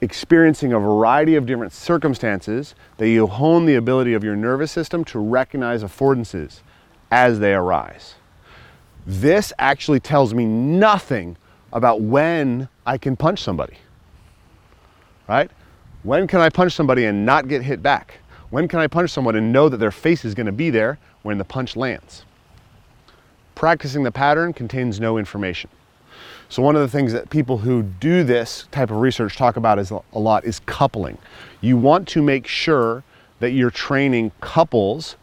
[0.00, 5.04] experiencing a variety of different circumstances that you hone the ability of your nervous system
[5.04, 6.62] to recognize affordances
[7.12, 8.16] as they arise.
[9.06, 11.36] This actually tells me nothing
[11.72, 13.76] about when I can punch somebody.
[15.28, 15.50] Right?
[16.02, 18.18] When can I punch somebody and not get hit back?
[18.50, 20.98] When can I punch someone and know that their face is going to be there
[21.22, 22.24] when the punch lands?
[23.54, 25.70] Practicing the pattern contains no information.
[26.48, 29.78] So one of the things that people who do this type of research talk about
[29.78, 31.18] is a lot is coupling.
[31.60, 33.02] You want to make sure
[33.40, 35.16] that your training couples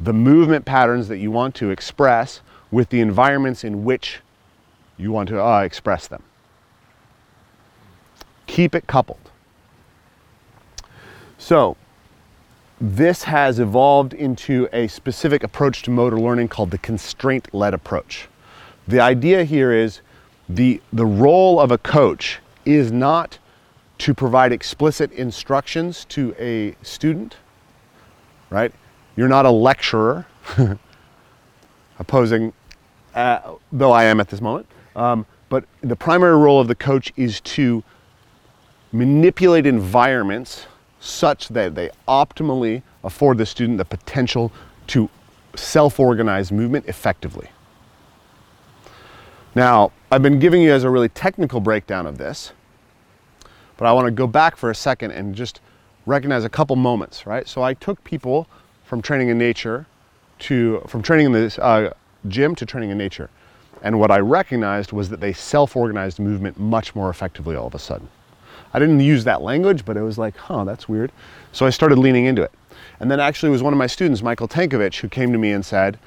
[0.00, 4.20] the movement patterns that you want to express with the environments in which
[4.96, 6.22] you want to uh, express them.
[8.46, 9.30] Keep it coupled.
[11.38, 11.76] So,
[12.80, 18.28] this has evolved into a specific approach to motor learning called the constraint led approach.
[18.86, 20.00] The idea here is
[20.48, 23.38] the, the role of a coach is not
[23.98, 27.36] to provide explicit instructions to a student,
[28.48, 28.72] right?
[29.16, 30.26] You're not a lecturer,
[31.98, 32.52] opposing,
[33.14, 34.66] uh, though I am at this moment.
[34.96, 37.82] Um, but the primary role of the coach is to
[38.92, 40.66] manipulate environments
[41.00, 44.52] such that they optimally afford the student the potential
[44.88, 45.08] to
[45.54, 47.48] self organize movement effectively.
[49.54, 52.52] Now, I've been giving you as a really technical breakdown of this,
[53.76, 55.60] but I want to go back for a second and just
[56.06, 57.46] recognize a couple moments, right?
[57.48, 58.46] So I took people
[58.84, 59.86] from training in nature
[60.40, 61.92] to from training in this, uh,
[62.26, 63.30] gym to training in nature.
[63.82, 67.74] And what I recognized was that they self organized movement much more effectively all of
[67.74, 68.08] a sudden.
[68.74, 71.12] I didn't use that language, but it was like, huh, that's weird.
[71.52, 72.52] So I started leaning into it.
[73.00, 75.52] And then actually, it was one of my students, Michael Tankovich, who came to me
[75.52, 75.98] and said,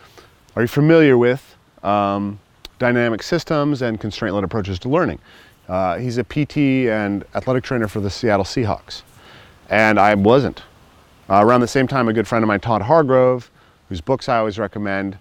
[0.56, 2.40] Are you familiar with um,
[2.80, 5.20] dynamic systems and constraint led approaches to learning?
[5.70, 9.04] Uh, he's a PT and athletic trainer for the Seattle Seahawks.
[9.70, 10.64] And I wasn't.
[11.30, 13.50] Uh, around the same time, a good friend of mine, Todd Hargrove,
[13.88, 15.18] whose books I always recommend,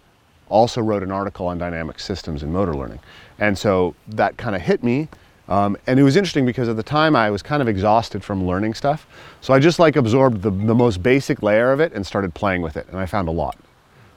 [0.50, 3.00] also wrote an article on dynamic systems in motor learning.
[3.38, 5.08] And so that kind of hit me.
[5.48, 8.46] Um, and it was interesting because at the time I was kind of exhausted from
[8.46, 9.06] learning stuff.
[9.40, 12.62] So I just like absorbed the, the most basic layer of it and started playing
[12.62, 12.86] with it.
[12.88, 13.58] And I found a lot.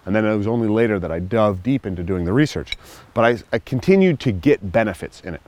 [0.05, 2.77] And then it was only later that I dove deep into doing the research.
[3.13, 5.41] But I, I continued to get benefits in it.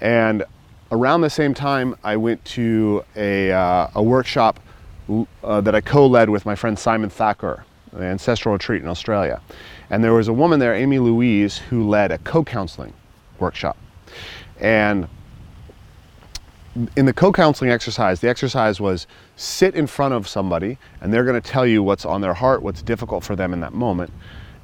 [0.00, 0.44] And
[0.92, 4.60] around the same time, I went to a, uh, a workshop
[5.42, 9.40] uh, that I co led with my friend Simon Thacker, an ancestral retreat in Australia.
[9.90, 12.92] And there was a woman there, Amy Louise, who led a co counseling
[13.38, 13.76] workshop.
[14.58, 15.08] And
[16.96, 19.06] in the co counseling exercise, the exercise was
[19.36, 22.62] sit in front of somebody and they're going to tell you what's on their heart,
[22.62, 24.12] what's difficult for them in that moment.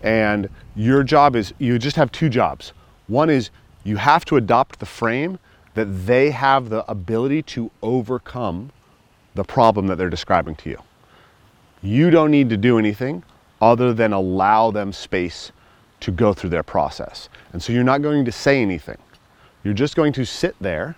[0.02, 2.72] And your job is you just have two jobs.
[3.06, 3.50] One is
[3.84, 5.38] you have to adopt the frame
[5.74, 8.70] that they have the ability to overcome
[9.34, 10.82] the problem that they're describing to you.
[11.82, 13.22] You don't need to do anything
[13.62, 15.52] other than allow them space
[16.00, 17.28] to go through their process.
[17.52, 18.98] And so you're not going to say anything.
[19.62, 20.96] You're just going to sit there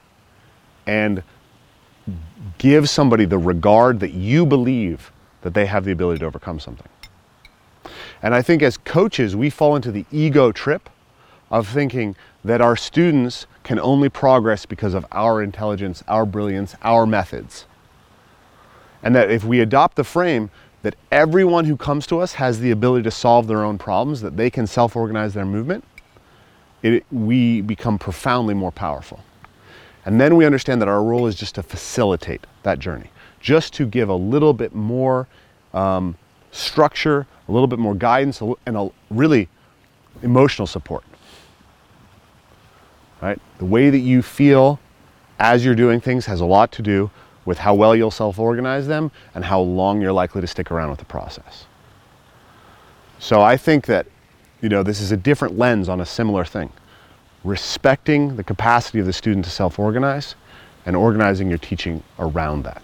[0.86, 1.22] and
[2.58, 5.12] give somebody the regard that you believe
[5.42, 6.88] that they have the ability to overcome something.
[8.22, 10.88] And I think as coaches, we fall into the ego trip
[11.50, 17.04] of thinking that our students can only progress because of our intelligence, our brilliance, our
[17.04, 17.66] methods.
[19.02, 20.50] And that if we adopt the frame
[20.84, 24.36] that everyone who comes to us has the ability to solve their own problems, that
[24.36, 25.82] they can self organize their movement,
[26.82, 29.24] it, we become profoundly more powerful.
[30.04, 33.10] And then we understand that our role is just to facilitate that journey,
[33.40, 35.26] just to give a little bit more
[35.72, 36.18] um,
[36.52, 39.48] structure, a little bit more guidance, and a really
[40.22, 41.02] emotional support.
[43.22, 43.40] Right?
[43.56, 44.78] The way that you feel
[45.38, 47.10] as you're doing things has a lot to do
[47.44, 50.90] with how well you'll self organize them and how long you're likely to stick around
[50.90, 51.66] with the process.
[53.18, 54.06] So I think that,
[54.60, 56.72] you know, this is a different lens on a similar thing.
[57.42, 60.34] Respecting the capacity of the student to self organize
[60.86, 62.82] and organizing your teaching around that.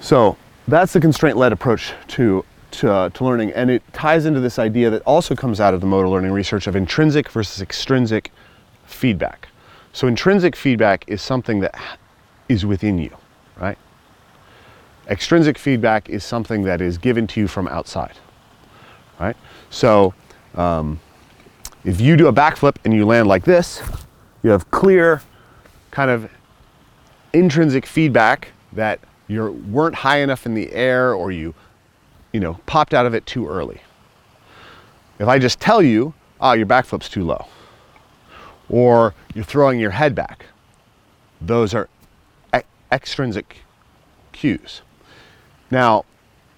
[0.00, 0.36] So
[0.66, 4.58] that's the constraint led approach to, to, uh, to learning, and it ties into this
[4.58, 8.32] idea that also comes out of the motor learning research of intrinsic versus extrinsic
[8.84, 9.48] feedback.
[9.92, 11.78] So intrinsic feedback is something that
[12.48, 13.14] is within you,
[13.58, 13.78] right?
[15.08, 18.16] Extrinsic feedback is something that is given to you from outside,
[19.20, 19.36] right?
[19.70, 20.14] So
[20.54, 21.00] um,
[21.84, 23.82] if you do a backflip and you land like this,
[24.42, 25.22] you have clear
[25.90, 26.30] kind of
[27.32, 31.54] intrinsic feedback that you weren't high enough in the air or you,
[32.32, 33.80] you know, popped out of it too early.
[35.18, 37.46] If I just tell you, oh, your backflip's too low,
[38.72, 40.46] or you're throwing your head back.
[41.40, 41.88] Those are
[42.56, 42.60] e-
[42.90, 43.58] extrinsic
[44.32, 44.82] cues.
[45.70, 46.04] Now,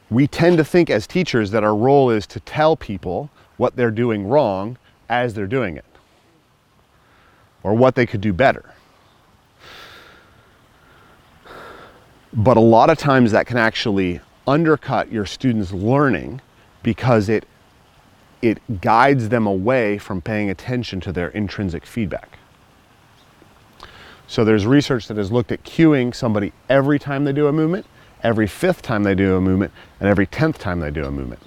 [0.08, 3.90] we tend to think as teachers that our role is to tell people what they're
[3.90, 5.84] doing wrong as they're doing it,
[7.62, 8.64] or what they could do better.
[12.32, 16.40] But a lot of times that can actually undercut your students' learning
[16.82, 17.46] because it
[18.44, 22.38] it guides them away from paying attention to their intrinsic feedback.
[24.26, 27.86] So there's research that has looked at cueing somebody every time they do a movement,
[28.22, 31.42] every fifth time they do a movement, and every tenth time they do a movement.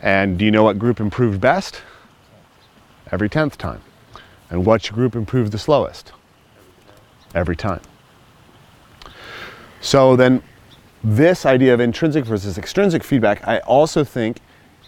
[0.00, 1.82] And do you know what group improved best?
[3.10, 3.80] Every tenth time.
[4.50, 6.12] And which group improved the slowest?
[7.34, 7.80] Every time.
[9.80, 10.42] So then
[11.02, 14.38] this idea of intrinsic versus extrinsic feedback, I also think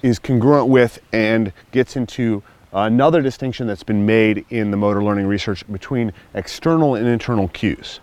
[0.04, 2.42] is congruent with and gets into
[2.74, 8.00] another distinction that's been made in the motor learning research between external and internal cues.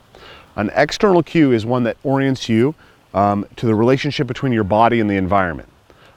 [0.55, 2.73] An external cue is one that orients you
[3.13, 5.69] um, to the relationship between your body and the environment.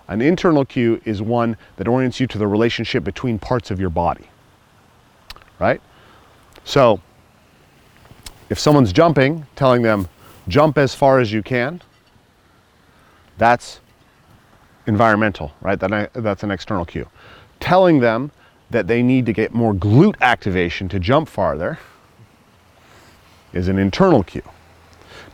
[0.09, 3.91] An internal cue is one that orients you to the relationship between parts of your
[3.91, 4.27] body.
[5.59, 5.83] Right?
[6.65, 7.03] So,
[8.49, 10.09] if someone's jumping, telling them,
[10.49, 11.83] jump as far as you can,
[13.37, 13.81] that's
[14.87, 15.81] environmental, right?
[15.81, 17.09] That, that's an external cue.
[17.61, 18.31] Telling them
[18.71, 21.79] that they need to get more glute activation to jump farther
[23.53, 24.43] is an internal cue.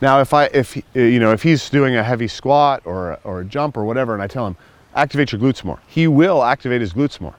[0.01, 3.41] Now, if I, if eh, you know, if he's doing a heavy squat or or
[3.41, 4.55] a jump or whatever, and I tell him
[4.95, 7.35] activate your glutes more, he will activate his glutes more.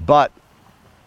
[0.00, 0.32] but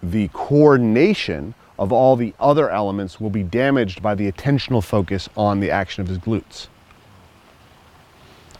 [0.03, 5.59] the coordination of all the other elements will be damaged by the attentional focus on
[5.59, 6.67] the action of his glutes.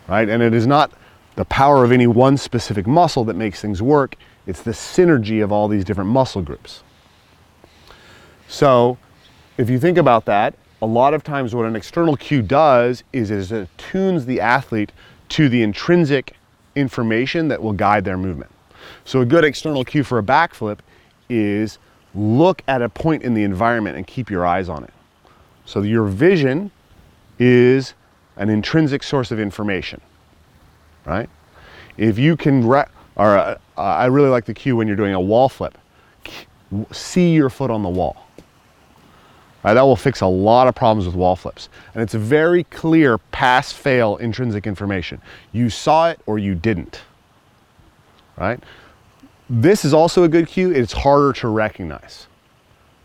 [0.07, 0.29] Right?
[0.29, 0.91] And it is not
[1.35, 4.15] the power of any one specific muscle that makes things work,
[4.45, 6.83] it's the synergy of all these different muscle groups.
[8.47, 8.97] So,
[9.57, 13.31] if you think about that, a lot of times what an external cue does is,
[13.51, 14.91] it tunes the athlete
[15.29, 16.35] to the intrinsic
[16.75, 18.51] information that will guide their movement.
[19.05, 20.79] So a good external cue for a backflip
[21.29, 21.77] is
[22.13, 24.93] look at a point in the environment and keep your eyes on it.
[25.65, 26.71] So your vision
[27.39, 27.93] is
[28.35, 30.01] an intrinsic source of information,
[31.05, 31.29] right?
[31.97, 32.85] If you can, re-
[33.15, 35.77] or uh, I really like the cue when you're doing a wall flip.
[36.91, 38.27] See your foot on the wall.
[39.63, 41.69] Right, that will fix a lot of problems with wall flips.
[41.93, 45.21] And it's very clear pass fail intrinsic information.
[45.53, 47.01] You saw it or you didn't.
[48.35, 48.61] Right?
[49.49, 50.71] This is also a good cue.
[50.71, 52.27] It's harder to recognize.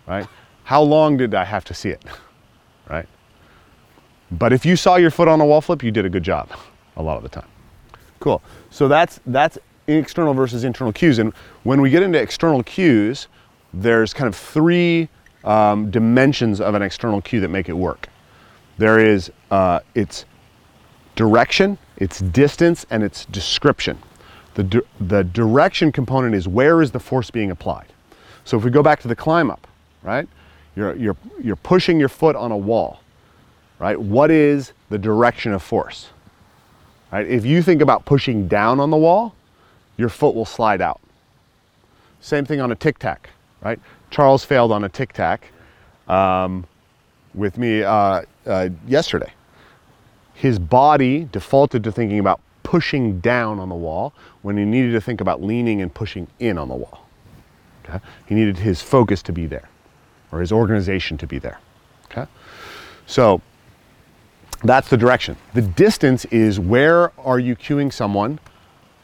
[0.07, 0.27] Right?
[0.65, 2.05] How long did I have to see it?
[2.89, 3.07] Right?
[4.31, 6.49] But if you saw your foot on a wall flip, you did a good job
[6.97, 7.47] a lot of the time.
[8.21, 8.43] Cool.
[8.71, 11.19] So that's that's external versus internal cues.
[11.19, 13.29] And when we get into external cues,
[13.73, 15.09] there's kind of three
[15.45, 18.09] um, dimensions of an external cue that make it work.
[18.77, 20.25] There is uh, its
[21.16, 23.99] direction, its distance, and its description.
[24.55, 27.93] The, the direction component is where is the force being applied.
[28.45, 29.66] So if we go back to the climb up,
[30.03, 30.29] right?
[30.75, 33.01] You're, you're, you're pushing your foot on a wall,
[33.79, 34.01] right?
[34.01, 36.09] What is the direction of force?
[37.13, 37.27] Right?
[37.27, 39.35] If you think about pushing down on the wall,
[39.97, 41.01] your foot will slide out.
[42.21, 43.31] Same thing on a tic tac,
[43.63, 43.81] right?
[44.11, 45.51] Charles failed on a tic tac
[46.09, 46.67] um,
[47.35, 49.33] with me uh, uh, yesterday.
[50.35, 55.01] His body defaulted to thinking about pushing down on the wall when he needed to
[55.01, 57.07] think about leaning and pushing in on the wall.
[57.85, 57.99] Okay?
[58.27, 59.69] He needed his focus to be there,
[60.31, 61.59] or his organization to be there.
[62.11, 62.27] Okay?
[63.07, 63.41] So
[64.65, 65.37] that's the direction.
[65.55, 68.41] The distance is where are you cueing someone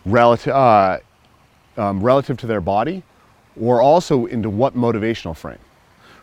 [0.04, 0.98] relative, uh,
[1.76, 3.02] um, relative to their body
[3.60, 5.58] or also into what motivational frame,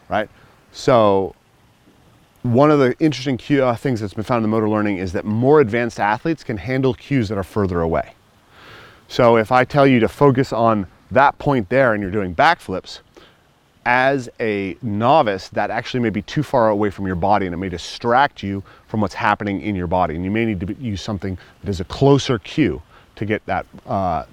[0.09, 0.29] right?
[0.71, 1.35] So
[2.43, 5.25] one of the interesting cue, uh, things that's been found in motor learning is that
[5.25, 8.15] more advanced athletes can handle cues that are further away.
[9.07, 12.99] So if I tell you to focus on that point there and you're doing backflips,
[13.85, 17.57] as a novice, that actually may be too far away from your body and it
[17.57, 20.15] may distract you from what's happening in your body.
[20.15, 22.81] And you may need to use something that is a closer cue
[23.15, 24.25] to get that, uh,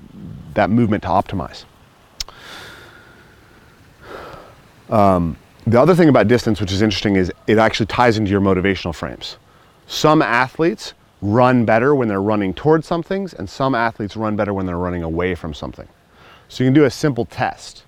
[0.55, 1.65] that movement to optimize.
[4.91, 5.37] Um,
[5.67, 8.95] the other thing about distance, which is interesting, is it actually ties into your motivational
[8.95, 9.37] frames.
[9.87, 14.67] Some athletes run better when they're running towards something, and some athletes run better when
[14.67, 15.89] they're running away from something.
[16.49, 17.85] So you can do a simple test,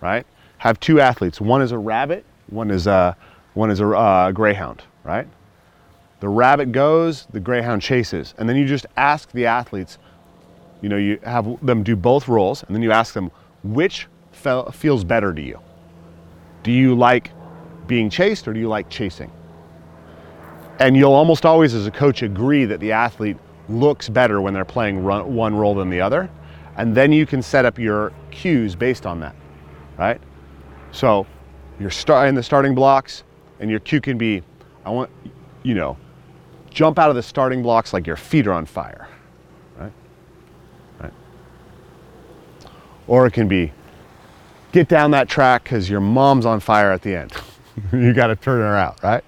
[0.00, 0.26] right?
[0.62, 1.40] Have two athletes.
[1.40, 3.16] One is a rabbit, one is a,
[3.54, 5.26] one is a uh, greyhound, right?
[6.20, 9.98] The rabbit goes, the greyhound chases, and then you just ask the athletes.
[10.80, 13.32] You know, you have them do both roles, and then you ask them
[13.64, 15.58] which fe- feels better to you.
[16.62, 17.32] Do you like
[17.88, 19.32] being chased or do you like chasing?
[20.78, 23.36] And you'll almost always, as a coach, agree that the athlete
[23.68, 26.30] looks better when they're playing run, one role than the other.
[26.76, 29.34] And then you can set up your cues based on that,
[29.98, 30.20] right?
[30.92, 31.26] So
[31.80, 33.24] you're start in the starting blocks,
[33.60, 34.42] and your cue can be,
[34.84, 35.10] I want,
[35.62, 35.96] you know,
[36.70, 39.08] jump out of the starting blocks like your feet are on fire,
[39.78, 39.92] right?
[41.00, 41.12] Right.
[43.06, 43.72] Or it can be,
[44.72, 47.32] get down that track because your mom's on fire at the end.
[47.92, 49.24] you got to turn her out, right?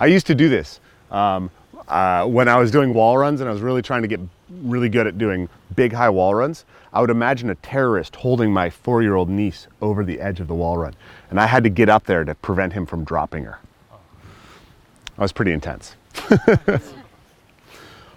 [0.00, 0.80] I used to do this
[1.10, 1.50] um,
[1.88, 4.20] uh, when I was doing wall runs and I was really trying to get
[4.62, 6.64] really good at doing big high wall runs.
[6.94, 10.46] I would imagine a terrorist holding my four year old niece over the edge of
[10.46, 10.94] the wall run,
[11.28, 13.58] and I had to get up there to prevent him from dropping her.
[13.90, 15.96] That was pretty intense.
[16.30, 16.38] um,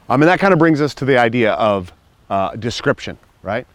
[0.09, 1.91] and that kind of brings us to the idea of
[2.29, 3.65] uh, description, right?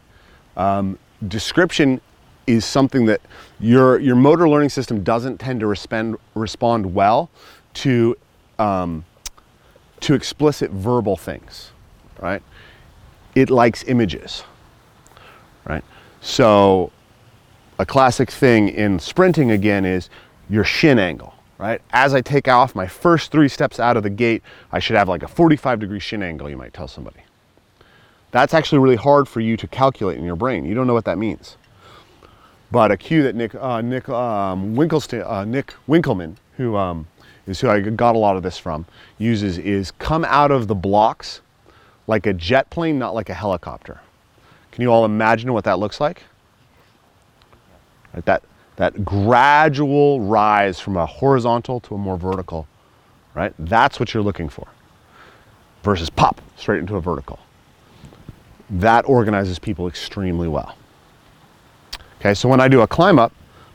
[0.57, 2.01] Um, description
[2.47, 3.21] is something that
[3.59, 7.29] your your motor learning system doesn't tend to respond respond well
[7.75, 8.17] to
[8.61, 9.05] um,
[9.99, 11.73] to explicit verbal things,
[12.21, 12.43] right?
[13.35, 14.45] It likes images,
[15.65, 15.85] right?
[16.21, 16.93] So
[17.79, 20.09] a classic thing in sprinting again is
[20.49, 21.81] your shin angle, right?
[21.93, 25.09] As I take off my first three steps out of the gate, I should have
[25.09, 27.21] like a 45 degree shin angle, you might tell somebody.
[28.31, 30.65] That's actually really hard for you to calculate in your brain.
[30.65, 31.57] You don't know what that means.
[32.71, 37.07] But a cue that Nick uh, Nick um, uh, Nick Winkelman, who um,
[37.47, 38.87] is who I got a lot of this from,
[39.19, 41.43] uses is come out of the blocks
[42.07, 44.01] like a jet plane, not like a helicopter.
[44.73, 46.23] Can you all imagine what that looks like?
[48.13, 48.25] Right?
[48.25, 48.43] That,
[48.77, 52.67] that gradual rise from a horizontal to a more vertical,
[53.35, 53.55] right?
[53.59, 54.67] That's what you're looking for.
[55.83, 57.39] Versus pop straight into a vertical.
[58.71, 60.77] That organizes people extremely well.
[62.21, 63.33] Okay, so when I do a climb up,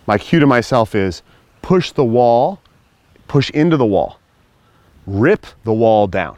[0.07, 1.21] my cue to myself is
[1.61, 2.59] push the wall,
[3.27, 4.19] push into the wall,
[5.05, 6.37] rip the wall down.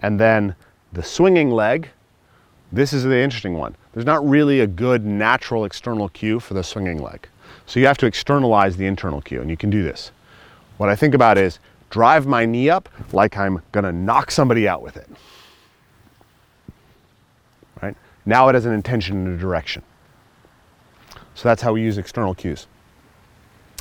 [0.00, 0.56] And then
[0.92, 1.90] the swinging leg,
[2.72, 3.74] this is the interesting one.
[3.92, 7.28] There's not really a good natural external cue for the swinging leg.
[7.66, 10.10] So you have to externalize the internal cue, and you can do this.
[10.76, 11.58] What I think about is
[11.90, 15.08] drive my knee up like I'm gonna knock somebody out with it.
[17.82, 17.96] Right?
[18.26, 19.82] Now it has an intention and a direction.
[21.34, 22.66] So that's how we use external cues.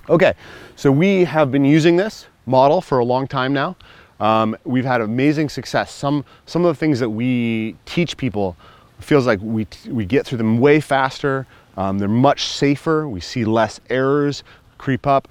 [0.10, 0.34] Okay,
[0.76, 3.76] so we have been using this model for a long time now.
[4.20, 5.92] Um, we've had amazing success.
[5.92, 8.56] Some, some of the things that we teach people
[9.00, 11.46] feels like we, we get through them way faster.
[11.76, 13.08] Um, they're much safer.
[13.08, 14.44] We see less errors
[14.78, 15.28] creep up.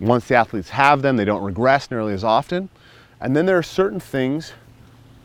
[0.00, 2.68] Once the athletes have them, they don't regress nearly as often.
[3.20, 4.52] And then there are certain things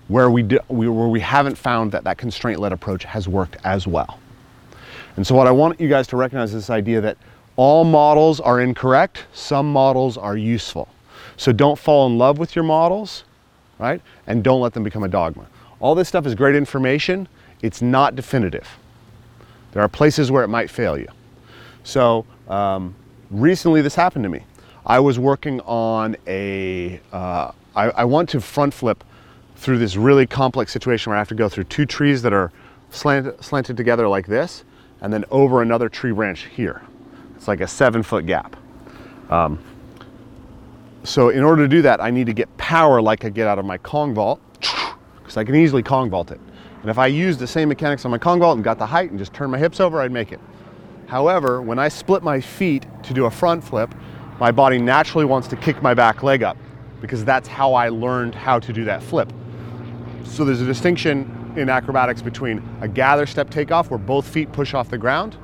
[0.08, 3.88] where we, do, we, where we haven't found that that constraint-led approach has worked as
[3.88, 4.20] well.
[5.16, 7.18] And so what I want you guys to recognize is this idea that
[7.56, 10.88] all models are incorrect, some models are useful.
[11.36, 13.24] So don't fall in love with your models,
[13.80, 14.02] right?
[14.28, 15.46] And don't let them become a dogma.
[15.80, 17.28] All this stuff is great information,
[17.62, 18.68] it's not definitive.
[19.72, 21.08] There are places where it might fail you.
[21.84, 22.96] So um,
[23.30, 24.44] recently this happened to me.
[24.86, 27.00] I was working on a.
[27.12, 29.04] Uh, I, I want to front flip
[29.56, 32.52] through this really complex situation where I have to go through two trees that are
[32.90, 34.64] slanted, slanted together like this,
[35.02, 36.82] and then over another tree branch here.
[37.36, 38.56] It's like a seven foot gap.
[39.30, 39.60] Um,
[41.04, 43.60] so in order to do that, I need to get power like I get out
[43.60, 44.42] of my Kong vault,
[45.20, 46.40] because I can easily Kong vault it.
[46.82, 49.10] And if I used the same mechanics on my Kong vault and got the height
[49.10, 50.40] and just turned my hips over, I'd make it.
[51.08, 53.94] However, when I split my feet to do a front flip,
[54.40, 56.58] my body naturally wants to kick my back leg up
[57.02, 59.34] because that's how I learned how to do that flip.
[60.24, 64.74] So there's a distinction in acrobatics between a gather step takeoff where both feet push
[64.74, 65.38] off the ground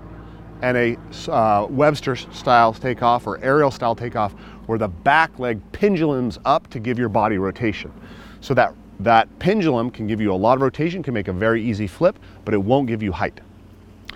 [0.61, 4.33] and a uh, Webster style takeoff or aerial style takeoff
[4.67, 7.91] where the back leg pendulums up to give your body rotation.
[8.39, 11.61] So that that pendulum can give you a lot of rotation, can make a very
[11.61, 13.39] easy flip, but it won't give you height.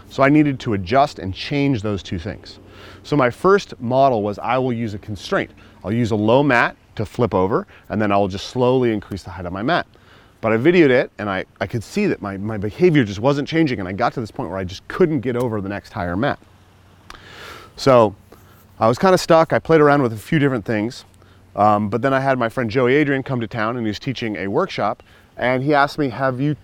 [0.10, 2.60] So I needed to adjust and change those two things.
[3.04, 5.52] So my first model was I will use a constraint.
[5.84, 9.30] I'll use a low mat to flip over, and then I'll just slowly increase the
[9.30, 9.86] height of my mat.
[10.42, 13.48] But I videoed it and I, I could see that my, my behavior just wasn't
[13.48, 15.94] changing, and I got to this point where I just couldn't get over the next
[15.94, 16.40] higher mat.
[17.76, 18.16] So
[18.80, 19.52] I was kind of stuck.
[19.54, 21.06] I played around with a few different things.
[21.56, 24.00] Um, but then I had my friend Joey Adrian come to town and he was
[24.00, 25.04] teaching a workshop
[25.38, 26.56] and he asked me, have you,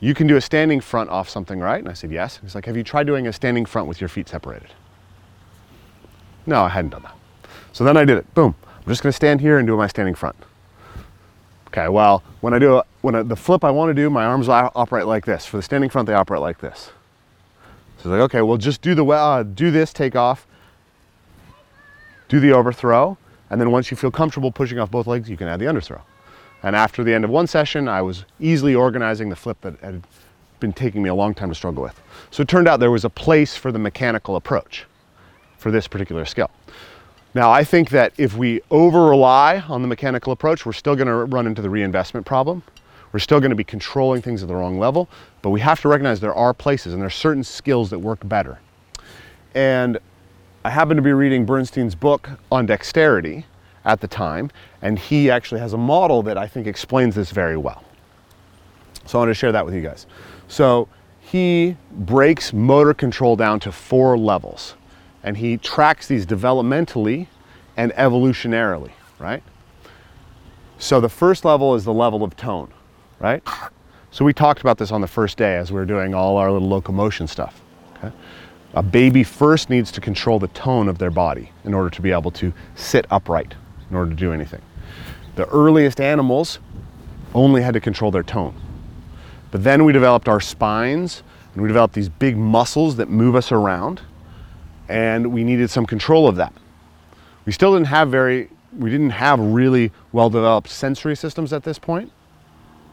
[0.00, 1.78] you can do a standing front off something, right?
[1.78, 2.38] And I said, yes.
[2.42, 4.70] He's like, have you tried doing a standing front with your feet separated?
[6.46, 7.16] No, I hadn't done that.
[7.72, 8.34] So then I did it.
[8.34, 8.54] Boom.
[8.78, 10.36] I'm just going to stand here and do my standing front.
[11.68, 14.24] Okay, well, when I do a, when I, the flip I want to do, my
[14.24, 15.46] arms operate like this.
[15.46, 16.90] For the standing front, they operate like this.
[17.98, 20.46] So he's like, okay, well, just do the uh, do this, take off,
[22.28, 23.18] do the overthrow,
[23.50, 26.00] and then once you feel comfortable pushing off both legs, you can add the underthrow.
[26.62, 30.02] And after the end of one session, I was easily organizing the flip that had
[30.60, 32.00] been taking me a long time to struggle with.
[32.30, 34.86] So it turned out there was a place for the mechanical approach
[35.58, 36.50] for this particular skill.
[37.34, 41.06] Now, I think that if we over rely on the mechanical approach, we're still going
[41.06, 42.62] to run into the reinvestment problem.
[43.12, 45.08] We're still going to be controlling things at the wrong level,
[45.42, 48.20] but we have to recognize there are places and there are certain skills that work
[48.28, 48.58] better.
[49.54, 49.98] And
[50.62, 53.46] I happened to be reading Bernstein's book on dexterity
[53.86, 54.50] at the time,
[54.82, 57.82] and he actually has a model that I think explains this very well.
[59.06, 60.06] So I want to share that with you guys.
[60.48, 60.86] So
[61.18, 64.74] he breaks motor control down to four levels,
[65.22, 67.26] and he tracks these developmentally
[67.78, 69.42] and evolutionarily, right?
[70.78, 72.70] So the first level is the level of tone,
[73.18, 73.42] right?
[74.10, 76.52] So we talked about this on the first day as we were doing all our
[76.52, 77.62] little locomotion stuff.
[77.96, 78.14] Okay?
[78.74, 82.12] A baby first needs to control the tone of their body in order to be
[82.12, 83.54] able to sit upright
[83.90, 84.62] in order to do anything.
[85.34, 86.60] The earliest animals
[87.34, 88.54] only had to control their tone.
[89.50, 93.50] But then we developed our spines and we developed these big muscles that move us
[93.50, 94.02] around
[94.88, 96.52] and we needed some control of that.
[97.46, 101.76] We still didn't have very we didn't have really well developed sensory systems at this
[101.76, 102.12] point,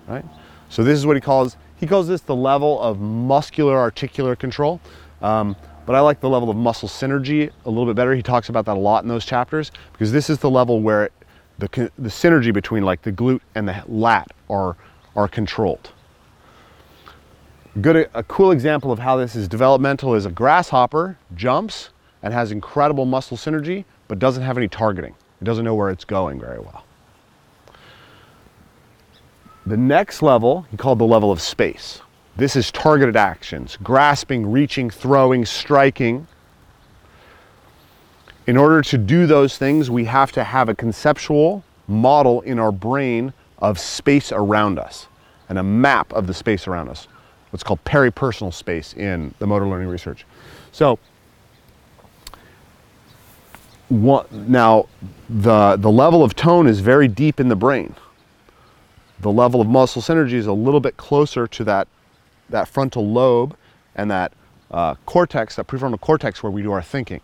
[0.08, 0.26] right?
[0.70, 4.82] So this is what he calls he calls this the level of muscular articular control.
[5.22, 5.56] Um,
[5.88, 8.14] but I like the level of muscle synergy a little bit better.
[8.14, 11.06] He talks about that a lot in those chapters because this is the level where
[11.06, 11.14] it,
[11.60, 14.76] the, the synergy between like the glute and the lat are,
[15.16, 15.92] are controlled.
[17.80, 21.90] good a cool example of how this is developmental is a grasshopper jumps
[22.22, 26.04] and has incredible muscle synergy but doesn't have any targeting it doesn't know where it's
[26.04, 26.84] going very well
[29.66, 32.02] the next level he called the level of space
[32.38, 36.28] this is targeted actions grasping reaching throwing striking
[38.46, 42.72] in order to do those things we have to have a conceptual model in our
[42.72, 45.08] brain of space around us
[45.50, 47.08] and a map of the space around us
[47.52, 50.26] what's called peripersonal space in the motor learning research.
[50.72, 51.00] So
[53.90, 54.88] now
[55.30, 57.96] the, the level of tone is very deep in the brain.
[59.22, 61.88] The level of muscle synergy is a little bit closer to that,
[62.50, 63.56] that frontal lobe
[63.96, 64.34] and that
[64.72, 67.22] uh, cortex, that prefrontal cortex where we do our thinking.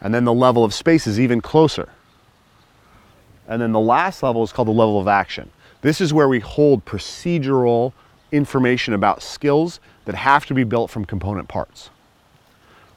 [0.00, 1.88] And then the level of space is even closer.
[3.48, 5.50] And then the last level is called the level of action.
[5.80, 7.92] This is where we hold procedural
[8.30, 11.90] information about skills that have to be built from component parts,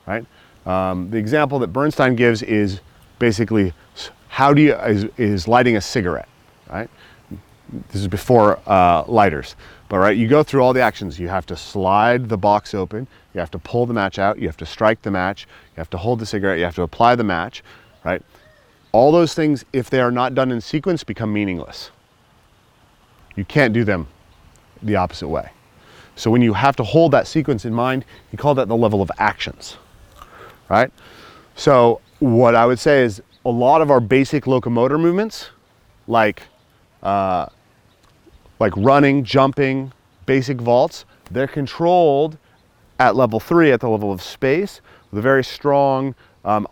[0.05, 0.26] right?
[0.65, 2.82] Um, the example that Bernstein gives is
[3.17, 3.74] basically
[4.28, 6.30] how do you, is, is lighting a cigarette,
[6.69, 6.89] right?
[7.91, 9.55] This is before uh, lighters,
[9.91, 11.19] but right, you go through all the actions.
[11.19, 14.47] You have to slide the box open, you have to pull the match out, you
[14.47, 17.15] have to strike the match, you have to hold the cigarette, you have to apply
[17.15, 17.61] the match,
[18.05, 18.23] right?
[18.93, 21.91] All those things, if they are not done in sequence, become meaningless.
[23.35, 24.07] You can't do them
[24.81, 25.51] the opposite way.
[26.15, 29.01] So when you have to hold that sequence in mind, you call that the level
[29.01, 29.75] of actions,
[30.69, 30.89] right?
[31.57, 35.49] So what I would say is a lot of our basic locomotor movements,
[36.07, 36.43] like
[37.03, 37.47] uh,
[38.62, 39.91] like running, jumping,
[40.28, 42.38] basic vaults, they're controlled
[42.99, 46.14] at level three, at the level of space, with a very strong
[46.45, 46.68] um,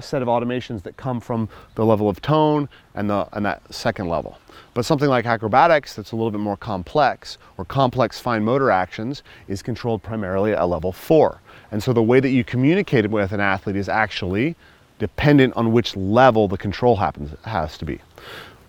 [0.00, 4.08] set of automations that come from the level of tone and, the, and that second
[4.08, 4.38] level.
[4.72, 9.24] But something like acrobatics that's a little bit more complex or complex fine motor actions
[9.48, 11.40] is controlled primarily at level four.
[11.72, 14.54] And so the way that you communicate with an athlete is actually
[15.00, 18.00] dependent on which level the control happens has to be.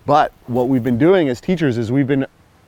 [0.07, 2.25] But what we've been doing as teachers is we've been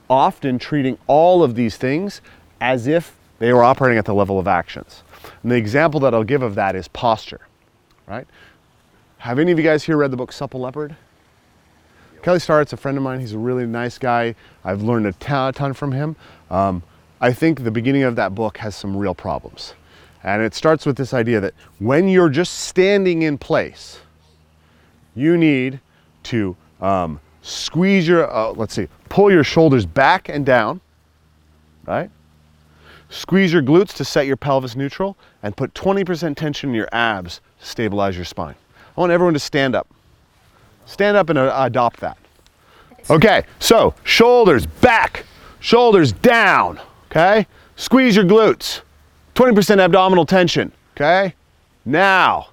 [0.10, 2.22] often treating all of these things
[2.62, 5.04] as if they were operating at the level of actions.
[5.44, 7.42] And the example that I'll give of that is posture,
[8.08, 8.28] right?
[9.18, 10.96] Have any of you guys here read the book Supple Leopard?
[12.22, 13.20] Kelly Starrett's a friend of mine.
[13.20, 14.36] He's a really nice guy.
[14.64, 16.16] I've learned a ton, a ton from him.
[16.50, 16.82] Um,
[17.22, 19.74] I think the beginning of that book has some real problems.
[20.24, 24.00] And it starts with this idea that when you're just standing in place,
[25.14, 25.80] you need
[26.24, 30.82] to um, squeeze your, uh, let's see, pull your shoulders back and down,
[31.86, 32.10] right?
[33.10, 37.40] Squeeze your glutes to set your pelvis neutral and put 20% tension in your abs
[37.60, 38.56] to stabilize your spine.
[38.98, 39.88] I want everyone to stand up.
[40.88, 42.18] Stand up and adopt that.
[43.10, 45.26] Okay, so shoulders back,
[45.60, 46.80] shoulders down,
[47.12, 47.46] okay?
[47.76, 48.82] Squeeze your glutes,
[49.36, 51.36] 20% abdominal tension, okay?
[51.86, 52.48] Now,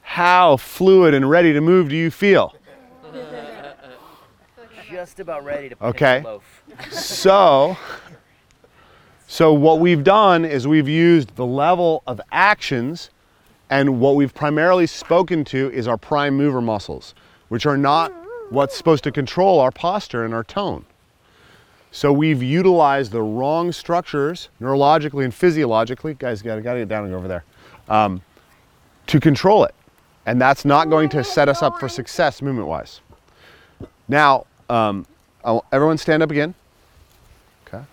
[0.00, 2.54] how fluid and ready to move do you feel?
[4.90, 6.24] Just about ready to Okay.
[6.90, 7.76] So,
[9.26, 13.10] so what we've done is we've used the level of actions
[13.70, 17.14] and what we've primarily spoken to is our prime mover muscles,
[17.48, 18.12] which are not
[18.50, 20.86] what's supposed to control our posture and our tone.
[21.90, 27.12] So we've utilized the wrong structures neurologically and physiologically, guys, gotta, gotta get down and
[27.12, 27.44] go over there,
[27.88, 28.22] um,
[29.06, 29.74] to control it.
[30.24, 33.00] And that's not going to set us up for success movement wise.
[34.08, 35.06] Now, um,
[35.72, 36.54] everyone stand up again.
[37.66, 37.84] Okay.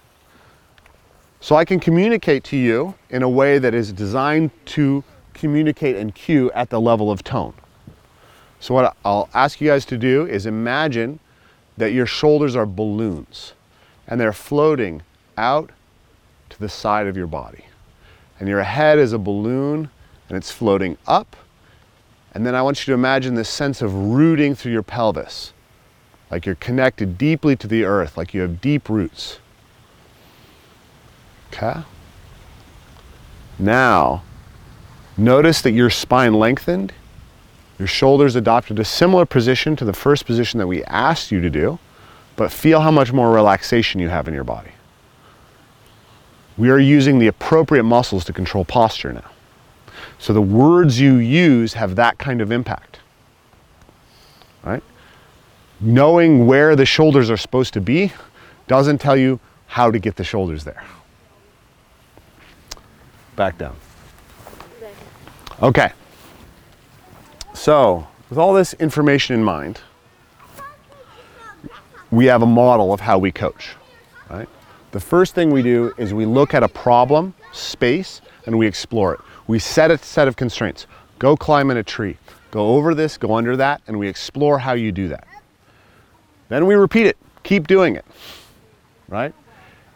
[1.39, 5.03] So I can communicate to you in a way that is designed to
[5.33, 7.53] communicate and cue at the level of tone.
[8.59, 11.19] So what I'll ask you guys to do is imagine
[11.77, 13.53] that your shoulders are balloons
[14.07, 15.01] and they're floating
[15.37, 15.71] out
[16.49, 17.65] to the side of your body.
[18.39, 19.89] And your head is a balloon
[20.29, 21.35] and it's floating up.
[22.33, 25.53] And then I want you to imagine this sense of rooting through your pelvis,
[26.35, 29.39] like you're connected deeply to the earth, like you have deep roots.
[31.47, 31.79] Okay?
[33.57, 34.21] Now,
[35.15, 36.91] notice that your spine lengthened,
[37.79, 41.49] your shoulders adopted a similar position to the first position that we asked you to
[41.49, 41.79] do,
[42.35, 44.71] but feel how much more relaxation you have in your body.
[46.57, 49.31] We are using the appropriate muscles to control posture now.
[50.19, 52.99] So the words you use have that kind of impact.
[54.65, 54.83] Right?
[55.85, 58.11] Knowing where the shoulders are supposed to be
[58.65, 60.83] doesn't tell you how to get the shoulders there.
[63.35, 63.75] Back down.
[65.61, 65.91] Okay.
[67.53, 69.79] So, with all this information in mind,
[72.09, 73.75] we have a model of how we coach,
[74.27, 74.49] right?
[74.91, 79.13] The first thing we do is we look at a problem, space, and we explore
[79.13, 79.19] it.
[79.45, 80.87] We set a set of constraints.
[81.19, 82.17] Go climb in a tree.
[82.49, 85.27] Go over this, go under that, and we explore how you do that.
[86.49, 87.17] Then we repeat it.
[87.43, 88.05] Keep doing it.
[89.07, 89.33] Right?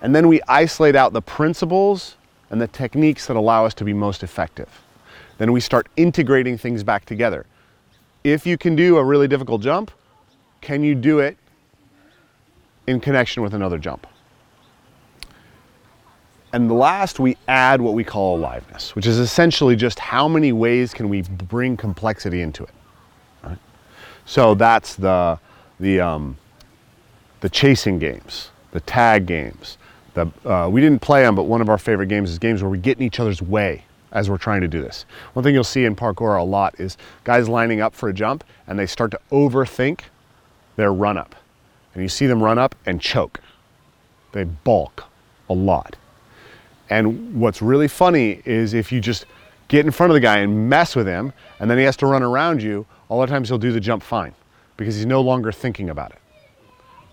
[0.02, 2.16] And then we isolate out the principles
[2.50, 4.70] and the techniques that allow us to be most effective.
[5.38, 7.46] Then we start integrating things back together.
[8.24, 9.92] If you can do a really difficult jump,
[10.62, 11.38] can you do it
[12.88, 14.08] in connection with another jump?
[16.52, 20.94] And last, we add what we call aliveness, which is essentially just how many ways
[20.94, 22.74] can we bring complexity into it.
[23.44, 23.58] Right?
[24.26, 25.40] So that's the,
[25.80, 26.38] the, um,
[27.42, 29.78] the chasing games, the tag games.
[30.14, 32.70] The, uh, we didn't play them, but one of our favorite games is games where
[32.70, 35.06] we get in each other's way as we're trying to do this.
[35.34, 38.44] One thing you'll see in parkour a lot is guys lining up for a jump
[38.68, 40.02] and they start to overthink
[40.76, 41.36] their run up.
[41.94, 43.40] And you see them run up and choke.
[44.32, 45.06] They balk
[45.50, 45.96] a lot.
[46.90, 49.26] And what's really funny is if you just
[49.68, 52.08] get in front of the guy and mess with him, and then he has to
[52.08, 54.34] run around you, a lot of times he'll do the jump fine
[54.80, 56.20] because he's no longer thinking about it.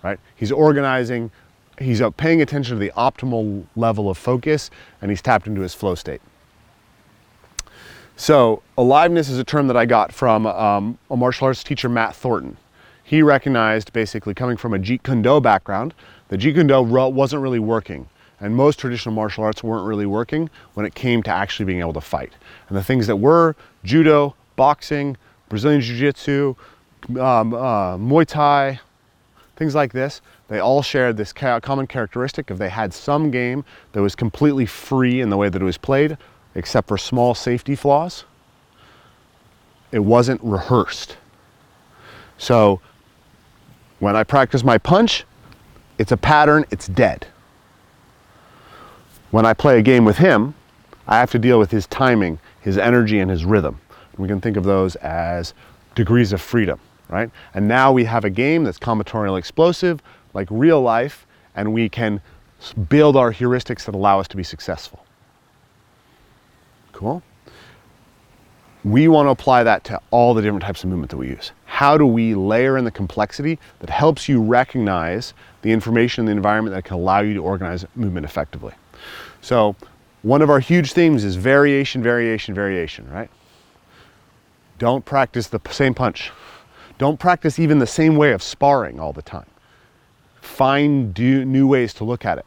[0.02, 0.20] Right?
[0.36, 1.32] He's organizing,
[1.80, 4.70] he's paying attention to the optimal level of focus,
[5.02, 6.22] and he's tapped into his flow state.
[8.14, 12.14] So, aliveness is a term that I got from um, a martial arts teacher, Matt
[12.14, 12.56] Thornton.
[13.02, 15.92] He recognized, basically, coming from a Jeet Kune Do background,
[16.28, 18.08] the Jeet Kune Do wasn't really working
[18.40, 21.94] and most traditional martial arts weren't really working when it came to actually being able
[21.94, 22.32] to fight.
[22.68, 25.16] And the things that were judo, boxing,
[25.48, 26.54] Brazilian Jiu Jitsu,
[27.10, 28.80] um, uh, Muay Thai,
[29.56, 34.02] things like this, they all shared this common characteristic of they had some game that
[34.02, 36.16] was completely free in the way that it was played,
[36.54, 38.24] except for small safety flaws.
[39.92, 41.16] It wasn't rehearsed.
[42.38, 42.80] So
[43.98, 45.24] when I practice my punch,
[45.98, 47.26] it's a pattern, it's dead.
[49.30, 50.54] When I play a game with him,
[51.06, 53.80] I have to deal with his timing, his energy, and his rhythm.
[54.18, 55.54] We can think of those as
[55.94, 56.78] degrees of freedom,
[57.08, 57.30] right?
[57.54, 60.02] And now we have a game that's combinatorial explosive,
[60.34, 62.20] like real life, and we can
[62.88, 65.04] build our heuristics that allow us to be successful.
[66.92, 67.22] Cool?
[68.84, 71.50] We want to apply that to all the different types of movement that we use.
[71.64, 76.32] How do we layer in the complexity that helps you recognize the information in the
[76.32, 78.74] environment that can allow you to organize movement effectively?
[79.40, 79.74] So
[80.22, 83.30] one of our huge themes is variation, variation, variation, right?
[84.78, 86.30] Don't practice the same punch.
[86.98, 89.46] Don't practice even the same way of sparring all the time.
[90.40, 92.46] Find new ways to look at it.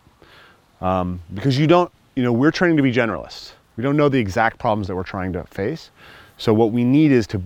[0.82, 3.52] Um, because you don't, you know, we're training to be generalists.
[3.76, 5.92] We don't know the exact problems that we're trying to face.
[6.38, 7.42] So what we need is to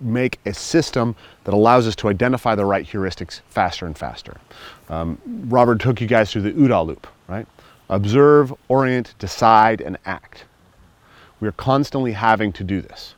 [0.00, 4.36] make a system that allows us to identify the right heuristics faster and faster.
[4.88, 7.46] Um, Robert took you guys through the OODA loop, right?
[7.88, 10.44] Observe, orient, decide, and act.
[11.40, 13.14] We are constantly having to do this.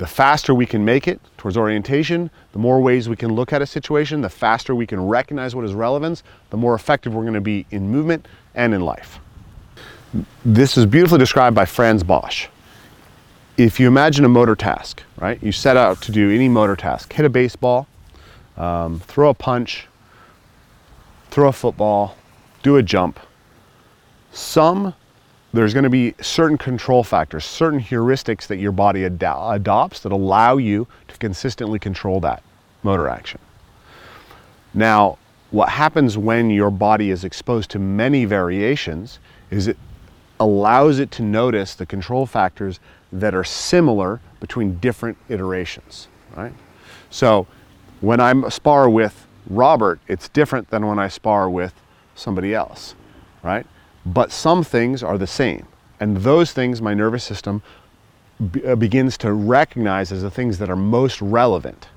[0.00, 3.60] The faster we can make it towards orientation, the more ways we can look at
[3.60, 7.34] a situation, the faster we can recognize what is relevance, the more effective we're going
[7.34, 9.18] to be in movement and in life.
[10.42, 12.46] This is beautifully described by Frans Bosch.
[13.58, 15.38] If you imagine a motor task, right?
[15.42, 17.86] You set out to do any motor task, hit a baseball,
[18.56, 19.86] um, throw a punch,
[21.30, 22.16] throw a football,
[22.62, 23.20] do a jump,
[24.32, 24.94] some
[25.52, 30.12] there's going to be certain control factors, certain heuristics that your body ad- adopts that
[30.12, 32.42] allow you to consistently control that
[32.82, 33.40] motor action.
[34.72, 35.18] Now,
[35.50, 39.18] what happens when your body is exposed to many variations
[39.50, 39.76] is it
[40.38, 42.78] allows it to notice the control factors
[43.12, 46.52] that are similar between different iterations, right?
[47.10, 47.46] So,
[48.00, 51.74] when I spar with Robert, it's different than when I spar with
[52.14, 52.94] somebody else,
[53.42, 53.66] right?
[54.06, 55.66] But some things are the same.
[55.98, 57.62] And those things my nervous system
[58.66, 61.88] uh, begins to recognize as the things that are most relevant.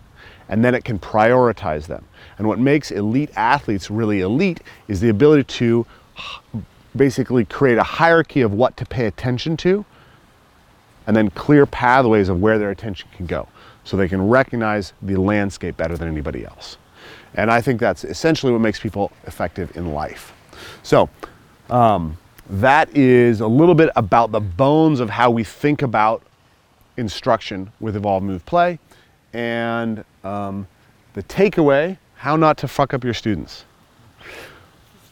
[0.49, 2.05] And then it can prioritize them.
[2.37, 5.85] And what makes elite athletes really elite is the ability to
[6.95, 9.85] basically create a hierarchy of what to pay attention to
[11.07, 13.47] and then clear pathways of where their attention can go
[13.83, 16.77] so they can recognize the landscape better than anybody else.
[17.35, 20.33] And I think that's essentially what makes people effective in life.
[20.83, 21.09] So,
[21.73, 22.17] um,
[22.49, 26.21] that is a little bit about the bones of how we think about
[26.97, 28.77] instruction with Evolve Move Play.
[29.33, 30.67] And um,
[31.15, 33.65] the takeaway how not to fuck up your students.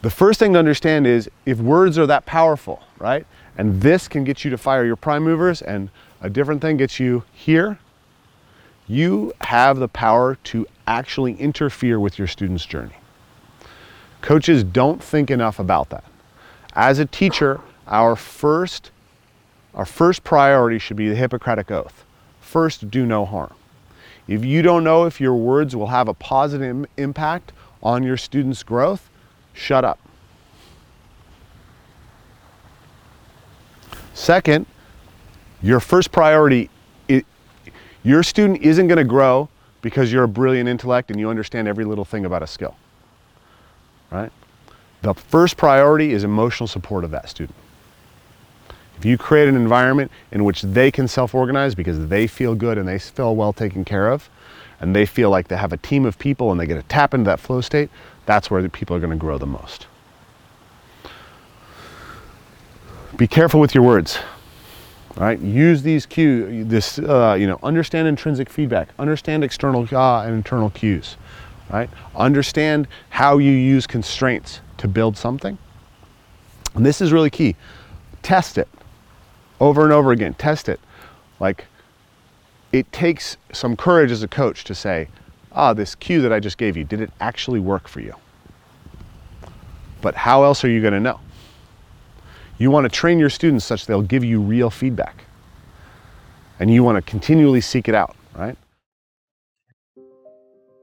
[0.00, 3.26] The first thing to understand is if words are that powerful, right?
[3.58, 5.90] And this can get you to fire your prime movers, and
[6.22, 7.78] a different thing gets you here,
[8.88, 12.94] you have the power to actually interfere with your student's journey.
[14.22, 16.04] Coaches don't think enough about that.
[16.74, 18.90] As a teacher, our first,
[19.74, 22.04] our first priority should be the Hippocratic Oath.
[22.40, 23.54] First, do no harm.
[24.28, 27.52] If you don't know if your words will have a positive impact
[27.82, 29.10] on your students' growth,
[29.52, 29.98] shut up.
[34.14, 34.66] Second,
[35.62, 36.70] your first priority,
[37.08, 37.26] it,
[38.02, 39.48] your student isn't going to grow
[39.80, 42.76] because you're a brilliant intellect and you understand every little thing about a skill.
[44.10, 44.30] Right?
[45.02, 47.56] The first priority is emotional support of that student.
[48.96, 52.78] If you create an environment in which they can self organize because they feel good
[52.78, 54.30] and they feel well taken care of,
[54.80, 57.14] and they feel like they have a team of people and they get to tap
[57.14, 57.90] into that flow state,
[58.26, 59.86] that's where the people are going to grow the most.
[63.16, 64.18] Be careful with your words.
[65.16, 66.66] All right, use these cues.
[66.66, 68.88] This, uh, you know, understand intrinsic feedback.
[68.98, 71.16] Understand external uh, and internal cues.
[71.70, 71.88] Right.
[72.14, 75.56] Understand how you use constraints to build something.
[76.74, 77.54] And this is really key.
[78.22, 78.68] Test it
[79.60, 80.34] over and over again.
[80.34, 80.80] Test it.
[81.38, 81.66] Like,
[82.72, 85.06] it takes some courage as a coach to say,
[85.52, 88.14] ah, this cue that I just gave you, did it actually work for you?
[90.00, 91.20] But how else are you going to know?
[92.58, 95.24] You want to train your students such they'll give you real feedback.
[96.58, 98.56] And you want to continually seek it out, right?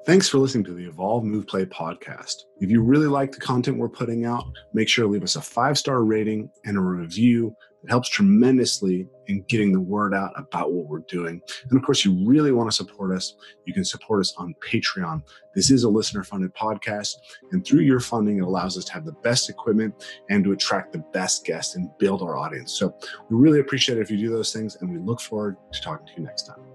[0.10, 2.46] Thanks for listening to the Evolve Move Play podcast.
[2.60, 4.44] If you really like the content we're putting out,
[4.74, 7.56] make sure to leave us a five star rating and a review.
[7.84, 11.40] It helps tremendously in getting the word out about what we're doing.
[11.70, 13.36] And of course, you really want to support us.
[13.66, 15.22] You can support us on Patreon.
[15.54, 17.14] This is a listener funded podcast.
[17.52, 19.94] And through your funding, it allows us to have the best equipment
[20.32, 22.74] and to attract the best guests and build our audience.
[22.74, 22.98] So
[23.30, 24.76] we really appreciate it if you do those things.
[24.78, 26.69] And we look forward to talking to you next time.